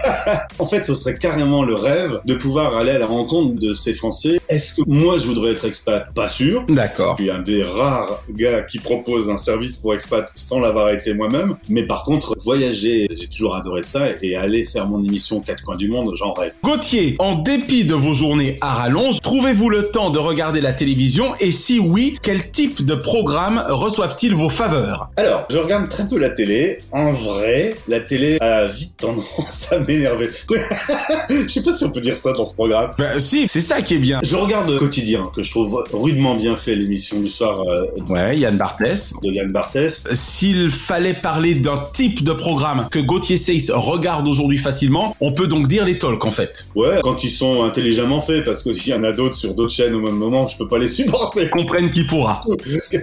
en 0.59 0.67
fait, 0.67 0.83
ce 0.83 0.95
serait 0.95 1.17
carrément 1.19 1.65
le 1.65 1.75
rêve 1.75 2.21
de 2.25 2.35
pouvoir 2.35 2.77
aller 2.77 2.93
à 2.93 2.99
la 2.99 3.07
rencontre 3.07 3.55
de 3.55 3.75
ces 3.75 3.95
Français. 3.95 4.41
Est-ce 4.49 4.75
que 4.75 4.83
moi 4.87 5.17
je 5.19 5.27
voudrais 5.27 5.53
être 5.53 5.65
expat? 5.65 6.13
Pas 6.15 6.29
sûr. 6.29 6.65
D'accord. 6.69 7.17
Je 7.19 7.25
suis 7.25 7.31
un 7.31 7.41
des 7.41 7.63
rares 7.63 8.23
gars 8.31 8.63
qui 8.63 8.79
propose 8.79 9.31
un 9.31 9.39
service 9.39 9.77
pour 9.77 9.95
expat 9.95 10.31
sans 10.35 10.61
l'avoir 10.61 10.91
été 10.91 11.15
moi-même. 11.15 11.57
Mais 11.69 11.87
par 11.87 12.05
contre, 12.05 12.35
voyager, 12.39 13.09
j'ai 13.11 13.27
toujours 13.27 13.57
adoré 13.57 13.83
ça 13.83 14.07
et 14.23 14.37
aller 14.37 14.65
faire 14.65 14.87
mon 14.87 15.03
émission 15.03 15.41
quatre 15.41 15.65
coins 15.65 15.77
du 15.77 15.89
monde, 15.89 16.15
j'en 16.17 16.33
rêve. 16.33 16.53
Gauthier, 16.63 17.17
en 17.19 17.37
dépit 17.37 17.85
de 17.85 17.95
vos 17.95 18.15
journées 18.15 18.57
à 18.61 18.75
rallonge, 18.75 19.21
trouvez-vous 19.21 19.69
le 19.71 19.91
temps 19.91 20.11
de 20.11 20.19
regarder 20.19 20.61
la 20.61 20.73
télévision? 20.73 21.35
Et 21.41 21.53
si 21.53 21.79
oui, 21.79 22.19
quel 22.23 22.51
type 22.51 22.85
de 22.85 22.95
programme 22.95 23.63
reçoivent-ils 23.69 24.35
vos 24.35 24.49
Alors, 25.17 25.47
je 25.51 25.59
regarde 25.59 25.89
très 25.89 26.07
peu 26.09 26.19
la 26.19 26.31
télé. 26.31 26.79
En 26.93 27.13
vrai, 27.13 27.77
la 27.89 28.01
télé 28.01 28.39
a 28.41 28.67
vite 28.67 28.97
tendance 28.99 29.69
à 29.73 29.79
m'énerver. 29.79 30.31
je 31.31 31.49
sais 31.49 31.63
pas 31.63 31.77
si 31.77 31.85
on 31.85 31.91
peut 31.91 32.01
dire 32.01 32.17
ça 32.19 32.33
dans 32.33 32.45
ce 32.45 32.55
programme. 32.55 32.91
Ben 32.99 33.19
si, 33.19 33.47
c'est 33.49 33.61
ça 33.61 33.83
qui 33.83 33.95
est 33.95 33.99
bien. 33.99 34.21
Je 34.23 34.37
regarde 34.37 34.77
quotidien, 34.79 35.31
que 35.35 35.43
je 35.43 35.51
trouve 35.51 35.85
rudement 35.93 36.37
bien 36.37 36.57
fait 36.57 36.75
l'émission 36.75 37.21
du 37.21 37.29
soir 37.31 37.61
euh, 37.63 37.87
Ouais, 38.09 38.39
Yann 38.39 38.57
Barthès. 38.57 39.13
de 39.23 39.31
Yann 39.31 39.51
Barthès. 39.53 40.05
S'il 40.13 40.71
fallait 40.71 41.15
parler 41.15 41.55
d'un 41.55 41.83
type 41.93 42.23
de 42.25 42.33
programme 42.33 42.87
que 42.91 42.99
Gauthier 42.99 43.37
Seyss 43.37 43.71
regarde 43.75 44.29
aujourd'hui 44.29 44.59
facilement, 44.59 45.17
on 45.21 45.33
peut 45.33 45.47
donc 45.47 45.67
dire 45.69 45.85
les 45.85 45.99
talks 45.99 46.25
en 46.25 46.31
fait. 46.31 46.67
Ouais, 46.75 46.99
quand 47.03 47.25
ils 47.25 47.31
sont 47.31 47.65
intelligemment 47.65 48.21
faits, 48.21 48.45
parce 48.45 48.63
qu'il 48.63 48.87
y 48.89 48.95
en 48.95 49.05
a 49.05 49.13
d'autres 49.13 49.37
sur 49.37 49.55
d'autres 49.55 49.73
chaînes 49.73 49.95
au 49.95 50.01
même 50.01 50.17
moment, 50.17 50.49
je 50.49 50.57
peux 50.57 50.69
pas 50.69 50.79
les 50.79 50.89
supporter. 50.99 51.49
Comprenne 51.51 51.91
qui 51.91 52.05
pourra. 52.05 52.45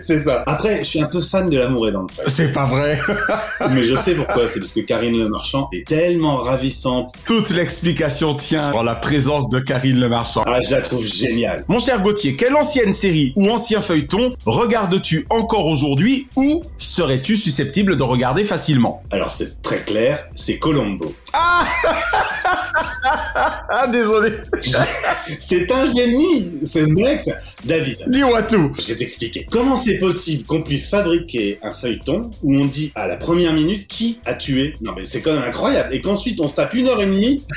c'est 0.06 0.20
ça. 0.24 0.44
Après, 0.46 0.80
je 0.80 0.84
suis 0.84 1.02
un 1.02 1.08
peu 1.08 1.22
fan 1.22 1.50
de 1.50 1.55
l'amour 1.56 1.88
et 1.88 1.92
dans 1.92 2.02
le 2.02 2.08
pré. 2.08 2.24
C'est 2.28 2.52
pas 2.52 2.66
vrai. 2.66 3.00
Mais 3.72 3.84
je 3.84 3.96
sais 3.96 4.16
pourquoi. 4.16 4.48
C'est 4.48 4.60
parce 4.60 4.72
que 4.72 4.82
Karine 4.82 5.18
Le 5.18 5.30
Marchand 5.30 5.70
est 5.74 5.88
tellement 5.88 6.38
ravissante. 6.38 7.12
Toute 7.26 7.50
l'explication 7.52 8.34
tient 8.36 8.72
en 8.72 8.84
la 8.84 8.96
présence 8.96 9.50
de 9.50 9.60
Karine 9.60 10.00
Le 10.00 10.10
Marchand. 10.10 10.44
Ah, 10.46 10.60
je 10.62 10.72
la 10.72 10.82
trouve 10.82 11.06
géniale. 11.06 11.66
Mon 11.68 11.80
cher 11.80 12.02
Gauthier, 12.02 12.36
quelle 12.36 12.56
ancienne 12.56 12.94
série 12.94 13.34
ou 13.36 13.50
ancien 13.50 13.82
feuilleton 13.82 14.36
regardes-tu 14.46 15.26
encore 15.30 15.66
aujourd'hui 15.68 16.28
ou 16.36 16.64
serais-tu 16.78 17.38
susceptible 17.38 17.96
de 17.98 18.04
regarder 18.04 18.46
facilement? 18.46 19.04
Alors, 19.12 19.32
c'est 19.34 19.62
très 19.62 19.80
clair, 19.80 20.26
c'est 20.36 20.58
Colombo. 20.60 21.14
Ah 21.34 21.66
désolé. 23.92 24.32
C'est 25.40 25.72
un 25.72 25.86
génie, 25.86 26.52
ce 26.66 26.80
mec. 26.80 27.20
David, 27.64 27.98
Dis-moi 28.08 28.44
tout. 28.44 28.72
je 28.80 28.88
vais 28.88 28.96
t'expliquer. 28.96 29.46
Comment 29.52 29.76
c'est 29.76 29.98
possible 29.98 30.46
qu'on 30.46 30.62
puisse 30.62 30.90
fabriquer 30.90 31.45
un 31.64 31.72
feuilleton 31.72 32.30
où 32.44 32.56
on 32.56 32.66
dit 32.66 32.92
à 32.96 33.08
la 33.08 33.16
première 33.18 33.54
minute 33.54 33.88
qui 33.88 34.20
a 34.26 34.34
tué? 34.34 34.74
Non 34.82 34.94
mais 34.96 35.06
c'est 35.06 35.22
quand 35.22 35.34
même 35.34 35.44
incroyable. 35.44 35.94
Et 35.94 36.02
qu'ensuite 36.02 36.40
on 36.42 36.48
se 36.48 36.56
tape 36.56 36.74
une 36.74 36.88
heure 36.88 37.02
et 37.02 37.06
demie. 37.06 37.44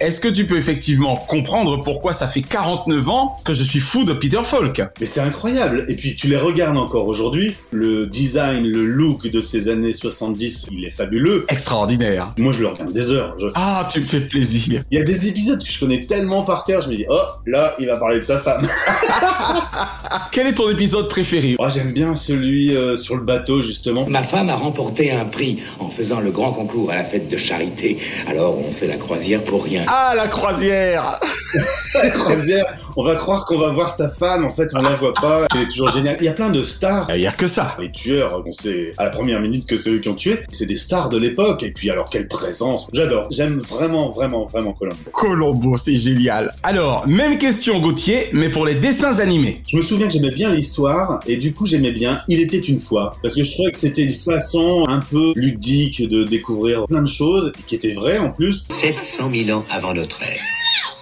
Est-ce 0.00 0.18
que 0.18 0.28
tu 0.28 0.46
peux 0.46 0.56
effectivement 0.56 1.14
comprendre 1.14 1.82
pourquoi 1.82 2.14
ça 2.14 2.26
fait 2.26 2.40
49 2.40 3.08
ans 3.10 3.36
que 3.44 3.52
je 3.52 3.62
suis 3.62 3.80
fou 3.80 4.04
de 4.04 4.14
Peter 4.14 4.40
Falk? 4.42 4.80
Mais 4.98 5.04
c'est 5.06 5.20
incroyable. 5.20 5.84
Et 5.88 5.94
puis 5.94 6.16
tu 6.16 6.26
les 6.26 6.38
regardes 6.38 6.78
encore 6.78 7.06
aujourd'hui. 7.06 7.54
Le 7.70 8.06
design, 8.06 8.64
le 8.64 8.86
look 8.86 9.26
de 9.28 9.42
ces 9.42 9.68
années 9.68 9.92
70, 9.92 10.68
il 10.72 10.86
est 10.86 10.90
fabuleux. 10.90 11.44
Extraordinaire. 11.50 12.32
Moi 12.38 12.54
je 12.54 12.60
le 12.60 12.68
regarde 12.68 12.92
des 12.94 13.10
heures. 13.10 13.34
Je- 13.38 13.48
Ah, 13.54 13.86
tu 13.92 14.00
me 14.00 14.04
fais 14.06 14.20
plaisir. 14.22 14.82
Il 14.90 14.98
y 14.98 15.00
a 15.02 15.04
des 15.04 15.28
épisodes 15.28 15.62
que 15.62 15.70
je 15.70 15.78
connais 15.78 16.06
tellement 16.06 16.44
par 16.44 16.64
cœur, 16.64 16.80
je 16.80 16.88
me 16.88 16.96
dis, 16.96 17.04
oh, 17.10 17.18
là, 17.46 17.74
il 17.78 17.86
va 17.86 17.98
parler 17.98 18.20
de 18.20 18.24
sa 18.24 18.38
femme. 18.40 18.66
Quel 20.32 20.46
est 20.46 20.54
ton 20.54 20.70
épisode 20.70 21.08
préféré? 21.10 21.56
Moi, 21.58 21.68
j'aime 21.68 21.92
bien 21.92 22.14
celui 22.30 22.76
euh, 22.76 22.96
sur 22.96 23.16
le 23.16 23.22
bateau, 23.22 23.62
justement. 23.62 24.06
Ma 24.08 24.22
femme 24.22 24.50
a 24.50 24.54
remporté 24.54 25.10
un 25.10 25.24
prix 25.24 25.58
en 25.80 25.88
faisant 25.88 26.20
le 26.20 26.30
grand 26.30 26.52
concours 26.52 26.90
à 26.90 26.94
la 26.94 27.04
fête 27.04 27.28
de 27.28 27.36
charité. 27.36 27.98
Alors 28.28 28.58
on 28.58 28.70
fait 28.70 28.86
la 28.86 28.96
croisière 28.96 29.42
pour 29.42 29.64
rien. 29.64 29.84
Ah, 29.88 30.12
la 30.16 30.28
croisière 30.28 31.18
La 31.94 32.10
croisière, 32.10 32.66
on 32.96 33.04
va 33.04 33.16
croire 33.16 33.44
qu'on 33.44 33.58
va 33.58 33.70
voir 33.70 33.90
sa 33.90 34.08
femme, 34.08 34.44
en 34.44 34.50
fait, 34.50 34.70
on 34.74 34.82
la 34.82 34.94
voit 34.94 35.12
pas. 35.12 35.46
Elle 35.54 35.62
est 35.62 35.66
toujours 35.68 35.88
géniale. 35.88 36.16
Il 36.20 36.24
y 36.24 36.28
a 36.28 36.32
plein 36.32 36.50
de 36.50 36.62
stars. 36.62 37.08
Il 37.12 37.20
y 37.20 37.26
a 37.26 37.32
que 37.32 37.48
ça. 37.48 37.76
Les 37.80 37.90
tueurs, 37.90 38.42
on 38.46 38.52
sait 38.52 38.92
à 38.98 39.04
la 39.04 39.10
première 39.10 39.40
minute 39.40 39.66
que 39.66 39.76
c'est 39.76 39.90
eux 39.90 39.98
qui 39.98 40.08
ont 40.08 40.14
tué. 40.14 40.38
C'est 40.52 40.66
des 40.66 40.76
stars 40.76 41.08
de 41.08 41.18
l'époque. 41.18 41.64
Et 41.64 41.72
puis, 41.72 41.90
alors, 41.90 42.08
quelle 42.08 42.28
présence. 42.28 42.86
J'adore. 42.92 43.26
J'aime 43.32 43.56
vraiment, 43.56 44.10
vraiment, 44.10 44.44
vraiment 44.44 44.72
Colombo. 44.72 44.96
Colombo, 45.12 45.76
c'est 45.76 45.96
génial. 45.96 46.54
Alors, 46.62 47.06
même 47.08 47.38
question 47.38 47.80
Gauthier, 47.80 48.28
mais 48.32 48.50
pour 48.50 48.64
les 48.64 48.76
dessins 48.76 49.18
animés. 49.18 49.60
Je 49.66 49.76
me 49.76 49.82
souviens 49.82 50.06
que 50.06 50.12
j'aimais 50.12 50.30
bien 50.30 50.54
l'histoire 50.54 51.20
et 51.26 51.36
du 51.36 51.52
coup 51.52 51.66
j'aimais 51.66 51.92
bien 51.92 52.09
Il 52.28 52.40
était 52.40 52.58
une 52.58 52.78
fois 52.78 53.16
parce 53.22 53.34
que 53.34 53.44
je 53.44 53.50
trouvais 53.50 53.70
que 53.70 53.78
c'était 53.78 54.02
une 54.02 54.12
façon 54.12 54.84
un 54.88 55.00
peu 55.00 55.32
ludique 55.36 56.06
de 56.06 56.24
découvrir 56.24 56.86
plein 56.86 57.02
de 57.02 57.08
choses 57.08 57.52
qui 57.66 57.74
étaient 57.74 57.92
vraies 57.92 58.18
en 58.18 58.30
plus. 58.30 58.66
700 58.68 59.30
000 59.32 59.58
ans 59.58 59.64
avant 59.70 59.94
notre 59.94 60.22
ère. 60.22 60.40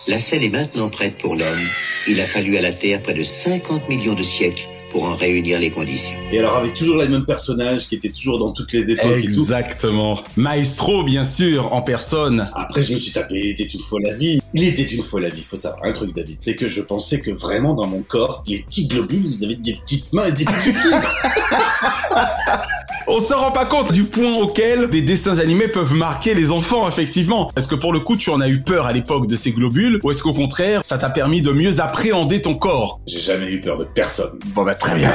La 0.06 0.18
scène 0.18 0.42
est 0.42 0.48
maintenant 0.48 0.88
prête 0.88 1.18
pour 1.18 1.36
l'homme. 1.36 1.68
Il 2.08 2.20
a 2.20 2.24
fallu 2.24 2.56
à 2.56 2.62
la 2.62 2.72
Terre 2.72 3.02
près 3.02 3.14
de 3.14 3.22
50 3.22 3.88
millions 3.88 4.14
de 4.14 4.22
siècles 4.22 4.68
pour 4.90 5.04
en 5.04 5.14
réunir 5.14 5.58
les 5.58 5.70
conditions. 5.70 6.16
Et 6.30 6.38
alors 6.38 6.56
avec 6.56 6.74
toujours 6.74 6.98
les 6.98 7.08
mêmes 7.08 7.24
personnages 7.24 7.88
qui 7.88 7.94
étaient 7.94 8.10
toujours 8.10 8.38
dans 8.38 8.52
toutes 8.52 8.72
les 8.72 8.90
époques 8.90 9.18
et 9.18 9.22
tout. 9.22 9.28
Exactement. 9.28 10.20
Maestro, 10.36 11.04
bien 11.04 11.24
sûr, 11.24 11.72
en 11.72 11.82
personne. 11.82 12.48
Après 12.54 12.82
je 12.82 12.92
me 12.92 12.98
suis 12.98 13.12
tapé 13.12 13.36
Il 13.36 13.50
était 13.50 13.64
une 13.64 13.80
fois 13.80 14.00
la 14.00 14.14
vie. 14.14 14.40
Il 14.54 14.64
était 14.64 14.82
une 14.82 15.02
fois 15.02 15.20
la 15.20 15.28
vie. 15.28 15.42
Faut 15.42 15.56
savoir 15.56 15.84
un 15.84 15.92
truc 15.92 16.14
David, 16.14 16.36
c'est 16.40 16.56
que 16.56 16.68
je 16.68 16.80
pensais 16.80 17.20
que 17.20 17.30
vraiment 17.30 17.74
dans 17.74 17.86
mon 17.86 18.02
corps 18.02 18.42
les 18.46 18.60
petits 18.60 18.86
globules 18.86 19.26
ils 19.26 19.44
avaient 19.44 19.56
des 19.56 19.74
petites 19.74 20.12
mains 20.12 20.26
et 20.26 20.32
des 20.32 20.44
petits 20.44 20.72
pieds. 20.72 20.90
On 23.10 23.20
se 23.20 23.32
rend 23.32 23.50
pas 23.50 23.64
compte 23.64 23.90
du 23.90 24.04
point 24.04 24.36
auquel 24.36 24.90
des 24.90 25.00
dessins 25.00 25.38
animés 25.38 25.66
peuvent 25.66 25.94
marquer 25.94 26.34
les 26.34 26.52
enfants, 26.52 26.86
effectivement. 26.86 27.50
Est-ce 27.56 27.66
que 27.66 27.74
pour 27.74 27.94
le 27.94 28.00
coup, 28.00 28.18
tu 28.18 28.28
en 28.28 28.38
as 28.42 28.50
eu 28.50 28.60
peur 28.60 28.84
à 28.84 28.92
l'époque 28.92 29.26
de 29.26 29.34
ces 29.34 29.52
globules, 29.52 29.98
ou 30.02 30.10
est-ce 30.10 30.22
qu'au 30.22 30.34
contraire, 30.34 30.82
ça 30.84 30.98
t'a 30.98 31.08
permis 31.08 31.40
de 31.40 31.50
mieux 31.50 31.80
appréhender 31.80 32.42
ton 32.42 32.54
corps? 32.54 33.00
J'ai 33.06 33.20
jamais 33.20 33.50
eu 33.50 33.62
peur 33.62 33.78
de 33.78 33.84
personne. 33.84 34.38
Bon 34.48 34.62
bah 34.62 34.74
très 34.74 34.94
bien. 34.94 35.10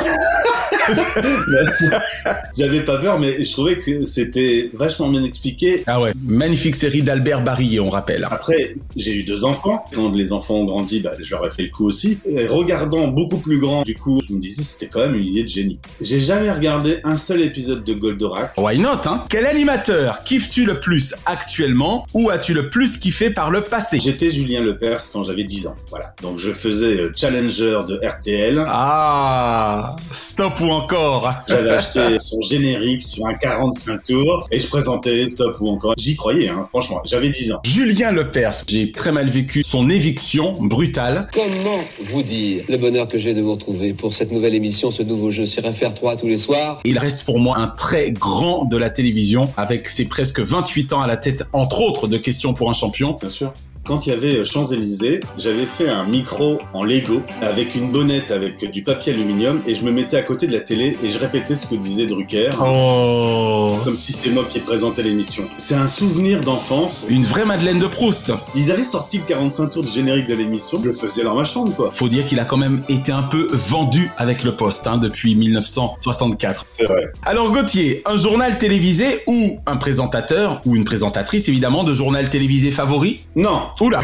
J'avais 2.58 2.82
pas 2.82 2.98
peur 2.98 3.20
mais 3.20 3.44
je 3.44 3.52
trouvais 3.52 3.78
que 3.78 4.06
c'était 4.06 4.70
vachement 4.74 5.10
bien 5.10 5.24
expliqué 5.24 5.84
Ah 5.88 6.02
ouais, 6.02 6.12
magnifique 6.26 6.76
série 6.76 7.02
d'Albert 7.02 7.44
Barillet, 7.44 7.80
on 7.80 7.90
rappelle. 7.90 8.28
Après, 8.30 8.76
j'ai 8.96 9.16
eu 9.16 9.24
deux 9.24 9.46
enfants. 9.46 9.86
Quand 9.94 10.12
les 10.12 10.34
enfants 10.34 10.56
ont 10.56 10.66
grandi, 10.66 11.00
bah, 11.00 11.12
je 11.20 11.30
leur 11.32 11.46
ai 11.46 11.50
fait 11.50 11.64
le 11.64 11.70
coup 11.70 11.86
aussi. 11.86 12.20
Et 12.26 12.48
regardant 12.48 13.08
beaucoup 13.08 13.38
plus 13.38 13.60
grand, 13.60 13.84
du 13.84 13.96
coup, 13.96 14.22
je 14.28 14.34
me 14.34 14.40
disais 14.40 14.64
c'était 14.64 14.88
quand 14.88 15.00
même 15.00 15.16
une 15.16 15.26
idée 15.26 15.44
de 15.44 15.50
génie. 15.50 15.80
J'ai 16.02 16.22
jamais 16.22 16.52
regardé 16.52 17.00
un 17.04 17.18
seul 17.18 17.42
épisode 17.42 17.84
de 17.84 17.94
Goldorak. 17.94 18.54
Why 18.58 18.80
not, 18.80 19.08
hein? 19.08 19.24
Quel 19.30 19.46
animateur 19.46 20.24
kiffes-tu 20.24 20.66
le 20.66 20.80
plus 20.80 21.16
actuellement, 21.26 22.06
ou 22.14 22.30
as-tu 22.30 22.54
le 22.54 22.70
plus 22.70 22.98
kiffé 22.98 23.30
par 23.30 23.50
le 23.52 23.64
passé? 23.64 24.00
J'étais 24.00 24.30
Julien 24.30 24.62
Lepers 24.62 25.02
quand 25.12 25.24
j'avais 25.24 25.44
10 25.44 25.68
ans. 25.68 25.76
Voilà. 25.90 26.14
Donc 26.22 26.40
je 26.40 26.52
faisais 26.52 27.00
euh, 27.00 27.12
Challenger 27.16 27.80
de 27.88 28.00
RTL. 28.06 28.64
Ah, 28.68 29.96
stop 30.12 30.60
ou 30.62 30.70
encore 30.74 31.34
J'avais 31.48 31.70
acheté 31.72 32.20
son 32.20 32.42
générique 32.42 33.04
sur 33.04 33.26
un 33.26 33.34
45 33.34 34.04
tours 34.04 34.48
et 34.52 34.60
je 34.60 34.68
présentais 34.68 35.28
Stop 35.28 35.58
ou 35.62 35.70
encore. 35.70 35.94
J'y 35.98 36.16
croyais, 36.16 36.50
hein, 36.50 36.64
franchement. 36.66 37.02
J'avais 37.06 37.30
10 37.30 37.54
ans. 37.54 37.60
Julien 37.64 38.12
Lepers, 38.12 38.64
j'ai 38.68 38.92
très 38.92 39.12
mal 39.12 39.30
vécu 39.30 39.64
son 39.64 39.90
éviction 39.90 40.54
brutale. 40.60 41.30
Comment 41.34 41.80
vous 42.00 42.24
dire 42.24 42.64
le 42.68 42.78
bonheur 42.78 43.08
que 43.08 43.18
j'ai 43.18 43.34
de 43.34 43.42
vous 43.42 43.54
retrouver 43.54 43.94
pour 43.94 44.14
cette 44.14 44.32
nouvelle 44.32 44.56
émission, 44.56 44.92
ce 44.92 45.04
nouveau 45.04 45.32
jeu 45.32 45.46
sur 45.46 45.64
FR3 45.64 46.20
tous 46.20 46.28
les 46.28 46.38
soirs? 46.38 46.80
Il 46.86 46.98
reste 46.98 47.24
pour 47.24 47.40
moi 47.40 47.58
un 47.58 47.68
très 47.68 48.12
grand 48.12 48.66
de 48.66 48.78
la 48.78 48.90
télévision, 48.90 49.50
avec 49.58 49.88
ses 49.88 50.06
presque 50.06 50.40
28 50.40 50.94
ans 50.94 51.02
à 51.02 51.08
la 51.08 51.18
tête, 51.18 51.44
entre 51.54 51.82
autres, 51.82 52.08
de 52.08 52.18
questions 52.18 52.54
pour 52.54 52.70
un 52.70 52.74
champion. 52.74 53.18
Bien 53.20 53.30
sûr. 53.30 53.54
Quand 53.86 54.08
il 54.08 54.12
y 54.12 54.14
avait 54.14 54.46
Champs-Élysées, 54.46 55.20
j'avais 55.38 55.66
fait 55.66 55.90
un 55.90 56.06
micro 56.06 56.60
en 56.72 56.86
Lego 56.86 57.22
avec 57.42 57.76
une 57.76 57.92
bonnette 57.92 58.32
avec 58.32 58.72
du 58.72 58.82
papier 58.82 59.12
aluminium 59.12 59.62
et 59.68 59.76
je 59.76 59.84
me 59.84 59.92
mettais 59.92 60.16
à 60.16 60.22
côté 60.22 60.48
de 60.48 60.54
la 60.54 60.62
télé 60.62 60.96
et 61.04 61.10
je 61.10 61.20
répétais 61.20 61.56
ce 61.56 61.68
que 61.68 61.76
disait 61.76 62.06
Drucker. 62.06 62.52
Oh 62.66 63.76
Comme 63.84 63.98
si 63.98 64.14
c'est 64.14 64.30
moi 64.30 64.46
qui 64.50 64.60
présentais 64.60 65.04
l'émission. 65.04 65.44
C'est 65.58 65.76
un 65.76 65.88
souvenir 65.88 66.40
d'enfance. 66.40 67.06
Une 67.10 67.24
vraie 67.24 67.44
Madeleine 67.44 67.80
de 67.80 67.88
Proust 67.88 68.32
Ils 68.56 68.72
avaient 68.72 68.86
sorti 68.86 69.18
le 69.18 69.26
45 69.26 69.68
tours 69.68 69.84
du 69.84 69.92
générique 69.92 70.28
de 70.28 70.36
l'émission. 70.36 70.80
Je 70.82 70.88
le 70.88 70.94
faisais 70.94 71.24
dans 71.24 71.36
ma 71.36 71.44
chambre, 71.44 71.76
quoi. 71.76 71.90
Faut 71.92 72.08
dire 72.08 72.26
qu'il 72.26 72.40
a 72.40 72.46
quand 72.46 72.56
même 72.56 72.84
été 72.88 73.12
un 73.12 73.24
peu 73.24 73.50
vendu 73.52 74.10
avec 74.18 74.46
le 74.46 74.56
poste 74.56 74.88
hein, 74.88 74.96
depuis 74.96 75.36
1964. 75.36 76.66
C'est 76.70 76.86
vrai. 76.86 77.12
Alors 77.24 77.52
Gauthier, 77.52 78.02
un 78.06 78.16
journal 78.16 78.58
télévisé 78.60 79.24
ou 79.28 79.58
un 79.66 79.76
présentateur 79.76 80.62
ou 80.66 80.78
une 80.78 80.86
présentatrice 80.86 81.50
évidemment 81.50 81.84
de 81.84 81.94
journal 81.94 82.30
télévisé 82.30 82.72
favori? 82.72 83.20
Non. 83.36 83.73
Oula 83.82 84.02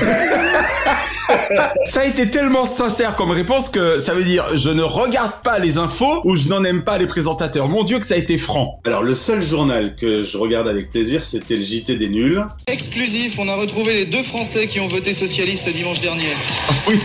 Ça 1.85 2.01
a 2.01 2.05
été 2.05 2.29
tellement 2.29 2.65
sincère 2.65 3.15
comme 3.15 3.31
réponse 3.31 3.69
que 3.69 3.99
ça 3.99 4.13
veut 4.13 4.23
dire 4.23 4.45
je 4.55 4.69
ne 4.69 4.83
regarde 4.83 5.33
pas 5.43 5.59
les 5.59 5.77
infos 5.77 6.21
ou 6.25 6.35
je 6.35 6.47
n'en 6.47 6.63
aime 6.63 6.83
pas 6.83 6.97
les 6.97 7.07
présentateurs. 7.07 7.67
Mon 7.67 7.83
dieu 7.83 7.99
que 7.99 8.05
ça 8.05 8.15
a 8.15 8.17
été 8.17 8.37
franc. 8.37 8.79
Alors 8.85 9.03
le 9.03 9.15
seul 9.15 9.43
journal 9.43 9.95
que 9.95 10.23
je 10.23 10.37
regarde 10.37 10.67
avec 10.67 10.91
plaisir, 10.91 11.23
c'était 11.23 11.55
le 11.55 11.63
JT 11.63 11.97
des 11.97 12.09
nuls. 12.09 12.43
Exclusif, 12.67 13.37
on 13.39 13.47
a 13.47 13.55
retrouvé 13.55 13.93
les 13.93 14.05
deux 14.05 14.23
Français 14.23 14.67
qui 14.67 14.79
ont 14.79 14.87
voté 14.87 15.13
socialiste 15.13 15.69
dimanche 15.69 16.01
dernier. 16.01 16.35
Oui. 16.87 16.99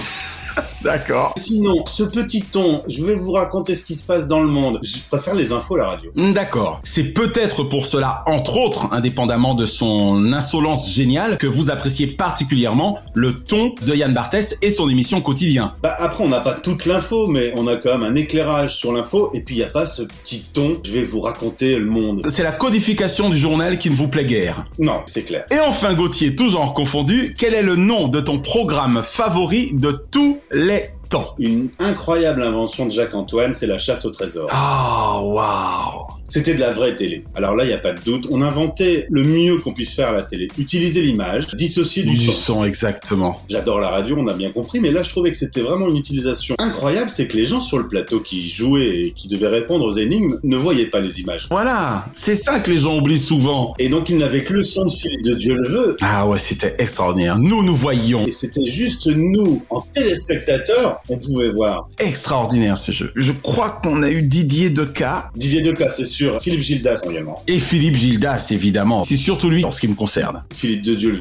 D'accord. 0.84 1.32
Sinon, 1.38 1.86
ce 1.86 2.02
petit 2.02 2.42
ton, 2.42 2.82
je 2.88 3.02
vais 3.02 3.14
vous 3.14 3.32
raconter 3.32 3.74
ce 3.74 3.84
qui 3.84 3.96
se 3.96 4.02
passe 4.02 4.28
dans 4.28 4.40
le 4.40 4.48
monde. 4.48 4.80
Je 4.82 4.98
préfère 5.08 5.34
les 5.34 5.50
infos 5.50 5.76
à 5.76 5.78
la 5.78 5.86
radio. 5.86 6.10
D'accord. 6.14 6.80
C'est 6.84 7.04
peut-être 7.04 7.64
pour 7.64 7.86
cela, 7.86 8.22
entre 8.26 8.58
autres, 8.58 8.92
indépendamment 8.92 9.54
de 9.54 9.64
son 9.64 10.30
insolence 10.34 10.90
géniale, 10.90 11.38
que 11.38 11.46
vous 11.46 11.70
appréciez 11.70 12.06
particulièrement 12.06 12.98
le 13.14 13.32
ton 13.32 13.74
de 13.80 13.94
Yann 13.94 14.12
Barthès 14.12 14.58
et 14.60 14.70
son 14.70 14.90
émission 14.90 15.22
quotidien. 15.22 15.74
Bah 15.82 15.96
après, 15.98 16.22
on 16.22 16.28
n'a 16.28 16.40
pas 16.40 16.52
toute 16.52 16.84
l'info, 16.84 17.28
mais 17.28 17.54
on 17.56 17.66
a 17.66 17.76
quand 17.76 17.96
même 17.96 18.02
un 18.02 18.14
éclairage 18.14 18.76
sur 18.76 18.92
l'info, 18.92 19.30
et 19.32 19.42
puis 19.42 19.54
il 19.54 19.58
n'y 19.58 19.64
a 19.64 19.68
pas 19.68 19.86
ce 19.86 20.02
petit 20.02 20.50
ton, 20.52 20.76
je 20.84 20.92
vais 20.92 21.02
vous 21.02 21.22
raconter 21.22 21.78
le 21.78 21.86
monde. 21.86 22.26
C'est 22.28 22.42
la 22.42 22.52
codification 22.52 23.30
du 23.30 23.38
journal 23.38 23.78
qui 23.78 23.88
ne 23.88 23.94
vous 23.94 24.08
plaît 24.08 24.26
guère. 24.26 24.66
Non, 24.78 25.00
c'est 25.06 25.22
clair. 25.22 25.46
Et 25.50 25.60
enfin 25.60 25.94
Gauthier, 25.94 26.34
tout 26.34 26.50
genre 26.50 26.74
confondu, 26.74 27.34
quel 27.38 27.54
est 27.54 27.62
le 27.62 27.76
nom 27.76 28.08
de 28.08 28.20
ton 28.20 28.38
programme 28.38 29.00
favori 29.02 29.70
de 29.72 29.92
tous 30.10 30.40
les 30.52 30.73
temps 31.08 31.34
Une 31.38 31.68
incroyable 31.78 32.42
invention 32.42 32.86
de 32.86 32.92
Jacques-Antoine, 32.92 33.54
c'est 33.54 33.66
la 33.66 33.78
chasse 33.78 34.04
au 34.04 34.10
trésor. 34.10 34.48
Ah, 34.52 35.20
waouh 35.22 36.06
C'était 36.28 36.54
de 36.54 36.60
la 36.60 36.72
vraie 36.72 36.96
télé. 36.96 37.24
Alors 37.34 37.54
là, 37.54 37.64
il 37.64 37.68
n'y 37.68 37.72
a 37.74 37.78
pas 37.78 37.92
de 37.92 38.00
doute, 38.00 38.26
on 38.30 38.42
inventait 38.42 39.06
le 39.10 39.24
mieux 39.24 39.58
qu'on 39.58 39.72
puisse 39.72 39.94
faire 39.94 40.08
à 40.08 40.12
la 40.12 40.22
télé. 40.22 40.48
Utiliser 40.58 41.02
l'image, 41.02 41.46
dissocier 41.54 42.02
du, 42.02 42.10
Du 42.16 42.26
son. 42.26 42.32
son, 42.32 42.64
exactement. 42.64 43.40
J'adore 43.48 43.80
la 43.80 43.88
radio, 43.88 44.16
on 44.18 44.26
a 44.28 44.34
bien 44.34 44.50
compris, 44.50 44.80
mais 44.80 44.90
là 44.90 45.02
je 45.02 45.10
trouvais 45.10 45.30
que 45.30 45.36
c'était 45.36 45.60
vraiment 45.60 45.88
une 45.88 45.96
utilisation 45.96 46.54
incroyable, 46.58 47.10
c'est 47.10 47.28
que 47.28 47.36
les 47.36 47.46
gens 47.46 47.60
sur 47.60 47.78
le 47.78 47.88
plateau 47.88 48.20
qui 48.20 48.48
jouaient 48.48 49.00
et 49.00 49.10
qui 49.12 49.28
devaient 49.28 49.48
répondre 49.48 49.84
aux 49.84 49.92
énigmes 49.92 50.38
ne 50.42 50.56
voyaient 50.56 50.86
pas 50.86 51.00
les 51.00 51.20
images. 51.20 51.46
Voilà, 51.50 52.06
c'est 52.14 52.34
ça 52.34 52.60
que 52.60 52.70
les 52.70 52.78
gens 52.78 52.98
oublient 52.98 53.18
souvent. 53.18 53.74
Et 53.78 53.88
donc 53.88 54.08
ils 54.08 54.16
n'avaient 54.18 54.44
que 54.44 54.54
le 54.54 54.62
son 54.62 54.86
de 54.86 54.92
Philippe 54.92 55.22
de 55.22 55.34
Dieu 55.34 55.54
le 55.54 55.68
veut. 55.68 55.96
Ah 56.00 56.26
ouais, 56.26 56.38
c'était 56.38 56.74
extraordinaire. 56.78 57.38
Nous, 57.38 57.62
nous 57.62 57.76
voyions. 57.76 58.26
Et 58.26 58.32
c'était 58.32 58.66
juste 58.66 59.06
nous, 59.06 59.62
en 59.70 59.80
téléspectateurs, 59.80 61.00
on 61.08 61.18
pouvait 61.18 61.50
voir. 61.50 61.88
Extraordinaire 61.98 62.76
ce 62.76 62.92
jeu. 62.92 63.12
Je 63.14 63.32
crois 63.32 63.70
qu'on 63.82 64.02
a 64.02 64.10
eu 64.10 64.22
Didier 64.22 64.70
Deca 64.70 65.30
Didier 65.34 65.62
Decas, 65.62 65.90
c'est 65.90 66.04
sûr. 66.14 66.40
Philippe 66.40 66.62
Gildas 66.62 67.02
également. 67.08 67.42
et 67.46 67.58
Philippe 67.58 67.96
Gildas, 67.96 68.48
évidemment. 68.50 69.04
C'est 69.04 69.16
surtout 69.16 69.50
lui 69.50 69.64
en 69.64 69.70
ce 69.70 69.80
qui 69.80 69.88
me 69.88 69.94
concerne. 69.94 70.44
Philippe 70.52 70.82
de 70.82 70.94
Dieu 70.94 71.10
le 71.10 71.16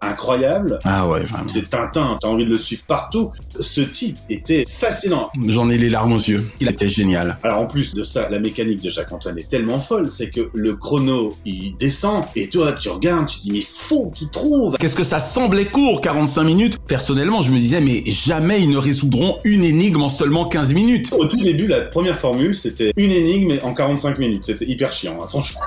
incroyable. 0.00 0.78
Ah 0.84 1.08
ouais, 1.08 1.24
vraiment. 1.24 1.48
C'est 1.48 1.68
Tintin, 1.70 2.18
t'as 2.20 2.28
envie 2.28 2.44
de 2.44 2.50
le 2.50 2.56
suivre 2.58 2.84
partout. 2.86 3.32
Ce 3.58 3.80
type 3.80 4.16
était 4.28 4.64
fascinant. 4.68 5.30
J'en 5.48 5.68
ai 5.70 5.78
les 5.78 5.90
larmes 5.90 6.12
aux 6.12 6.18
yeux. 6.18 6.48
Il 6.60 6.68
était 6.68 6.88
génial. 6.88 7.38
Alors 7.42 7.60
en 7.60 7.66
plus 7.66 7.94
de 7.94 8.02
ça, 8.02 8.28
la 8.28 8.38
mécanique 8.38 8.82
de 8.82 8.90
Jacques-Antoine 8.90 9.38
est 9.38 9.48
tellement 9.48 9.80
folle, 9.80 10.10
c'est 10.10 10.30
que 10.30 10.50
le 10.54 10.76
chrono, 10.76 11.32
il 11.44 11.76
descend, 11.78 12.24
et 12.36 12.48
toi, 12.48 12.72
tu 12.72 12.88
regardes, 12.88 13.26
tu 13.26 13.38
te 13.38 13.42
dis, 13.42 13.52
mais 13.52 13.60
fou 13.60 14.10
qu'il 14.14 14.30
trouve 14.30 14.76
Qu'est-ce 14.78 14.96
que 14.96 15.04
ça 15.04 15.20
semblait 15.20 15.66
court, 15.66 16.00
45 16.00 16.44
minutes? 16.44 16.78
Personnellement, 16.86 17.42
je 17.42 17.50
me 17.50 17.58
disais, 17.58 17.80
mais 17.80 18.02
jamais 18.06 18.60
ils 18.60 18.70
ne 18.70 18.78
résoudront 18.78 19.38
une 19.44 19.64
énigme 19.64 20.02
en 20.02 20.08
seulement 20.08 20.44
15 20.44 20.74
minutes. 20.74 21.12
Au 21.12 21.26
tout 21.26 21.36
début, 21.36 21.66
la 21.66 21.82
première 21.82 22.16
formule, 22.16 22.54
c'était 22.54 22.92
une 22.96 23.10
énigme 23.10 23.58
en 23.62 23.74
45 23.74 24.18
minutes. 24.18 24.44
C'était 24.46 24.66
hyper 24.66 24.92
chiant, 24.92 25.18
hein, 25.20 25.26
franchement. 25.28 25.60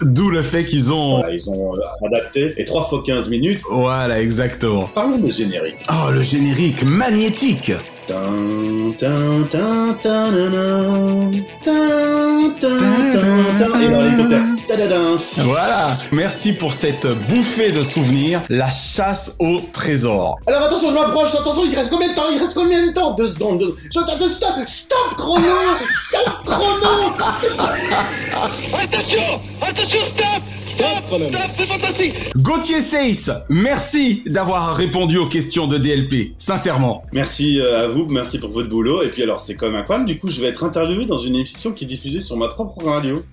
D'où 0.00 0.30
le 0.30 0.42
fait 0.42 0.64
qu'ils 0.64 0.92
ont... 0.92 1.18
Voilà, 1.18 1.34
ils 1.34 1.50
ont 1.50 1.74
euh, 1.74 2.06
adapté, 2.06 2.54
et 2.56 2.64
3 2.64 2.84
fois 2.84 3.02
15 3.04 3.28
minutes. 3.28 3.39
Voilà, 3.70 4.20
exactement. 4.20 4.88
Parlons 4.94 5.18
des 5.18 5.30
génériques. 5.30 5.86
Oh, 5.88 6.10
le 6.12 6.22
générique 6.22 6.82
magnétique. 6.84 7.72
Et 8.10 8.14
l'hélicoptère. 13.88 14.49
Voilà. 15.38 15.98
Merci 16.12 16.52
pour 16.52 16.72
cette 16.72 17.06
bouffée 17.28 17.72
de 17.72 17.82
souvenirs, 17.82 18.40
la 18.48 18.70
chasse 18.70 19.34
au 19.40 19.60
trésor. 19.72 20.38
Alors 20.46 20.62
attention, 20.62 20.90
je 20.90 20.94
m'approche, 20.94 21.34
attention, 21.34 21.64
il 21.64 21.74
reste 21.74 21.90
combien 21.90 22.08
de 22.08 22.14
temps? 22.14 22.30
Il 22.32 22.38
reste 22.38 22.54
combien 22.54 22.86
de 22.86 22.92
temps? 22.92 23.14
Deux 23.14 23.30
secondes, 23.30 23.58
deux 23.58 23.74
secondes. 23.90 24.28
Stop, 24.28 24.54
stop, 24.66 25.16
chrono 25.16 25.46
Stop, 26.08 26.44
chrono. 26.44 27.14
Attention 28.80 29.40
Attention, 29.60 29.98
stop 30.04 30.42
Stop 30.66 30.86
Stop, 31.08 31.50
c'est 31.58 31.66
fantastique. 31.66 32.14
Gauthier 32.36 32.80
Seyss, 32.80 33.30
merci 33.48 34.22
d'avoir 34.26 34.76
répondu 34.76 35.18
aux 35.18 35.26
questions 35.26 35.66
de 35.66 35.78
DLP, 35.78 36.34
sincèrement. 36.38 37.02
Merci 37.12 37.60
euh, 37.60 37.86
à 37.86 37.88
vous, 37.88 38.06
merci 38.08 38.38
pour 38.38 38.50
votre 38.50 38.68
boulot. 38.68 39.02
Et 39.02 39.08
puis 39.08 39.24
alors, 39.24 39.40
c'est 39.40 39.56
quand 39.56 39.66
même 39.66 39.76
incroyable, 39.76 40.06
du 40.06 40.18
coup, 40.20 40.28
je 40.28 40.40
vais 40.40 40.46
être 40.46 40.62
interviewé 40.62 41.06
dans 41.06 41.18
une 41.18 41.34
émission 41.34 41.72
qui 41.72 41.84
est 41.84 41.88
diffusée 41.88 42.20
sur 42.20 42.36
ma 42.36 42.46
propre 42.46 42.84
radio. 42.84 43.24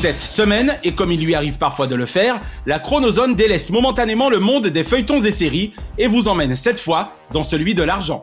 Cette 0.00 0.20
semaine, 0.20 0.78
et 0.82 0.94
comme 0.94 1.12
il 1.12 1.22
lui 1.22 1.34
arrive 1.34 1.58
parfois 1.58 1.86
de 1.86 1.94
le 1.94 2.06
faire, 2.06 2.40
la 2.64 2.78
chronozone 2.78 3.34
délaisse 3.34 3.68
momentanément 3.68 4.30
le 4.30 4.38
monde 4.38 4.68
des 4.68 4.82
feuilletons 4.82 5.18
et 5.18 5.30
séries 5.30 5.74
et 5.98 6.06
vous 6.06 6.26
emmène 6.26 6.56
cette 6.56 6.80
fois 6.80 7.12
dans 7.32 7.42
celui 7.42 7.74
de 7.74 7.82
l'argent. 7.82 8.22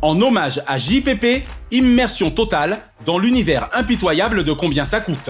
En 0.00 0.18
hommage 0.22 0.62
à 0.66 0.78
JPP, 0.78 1.44
immersion 1.70 2.30
totale 2.30 2.78
dans 3.04 3.18
l'univers 3.18 3.68
impitoyable 3.74 4.42
de 4.42 4.52
combien 4.52 4.86
ça 4.86 5.00
coûte. 5.00 5.28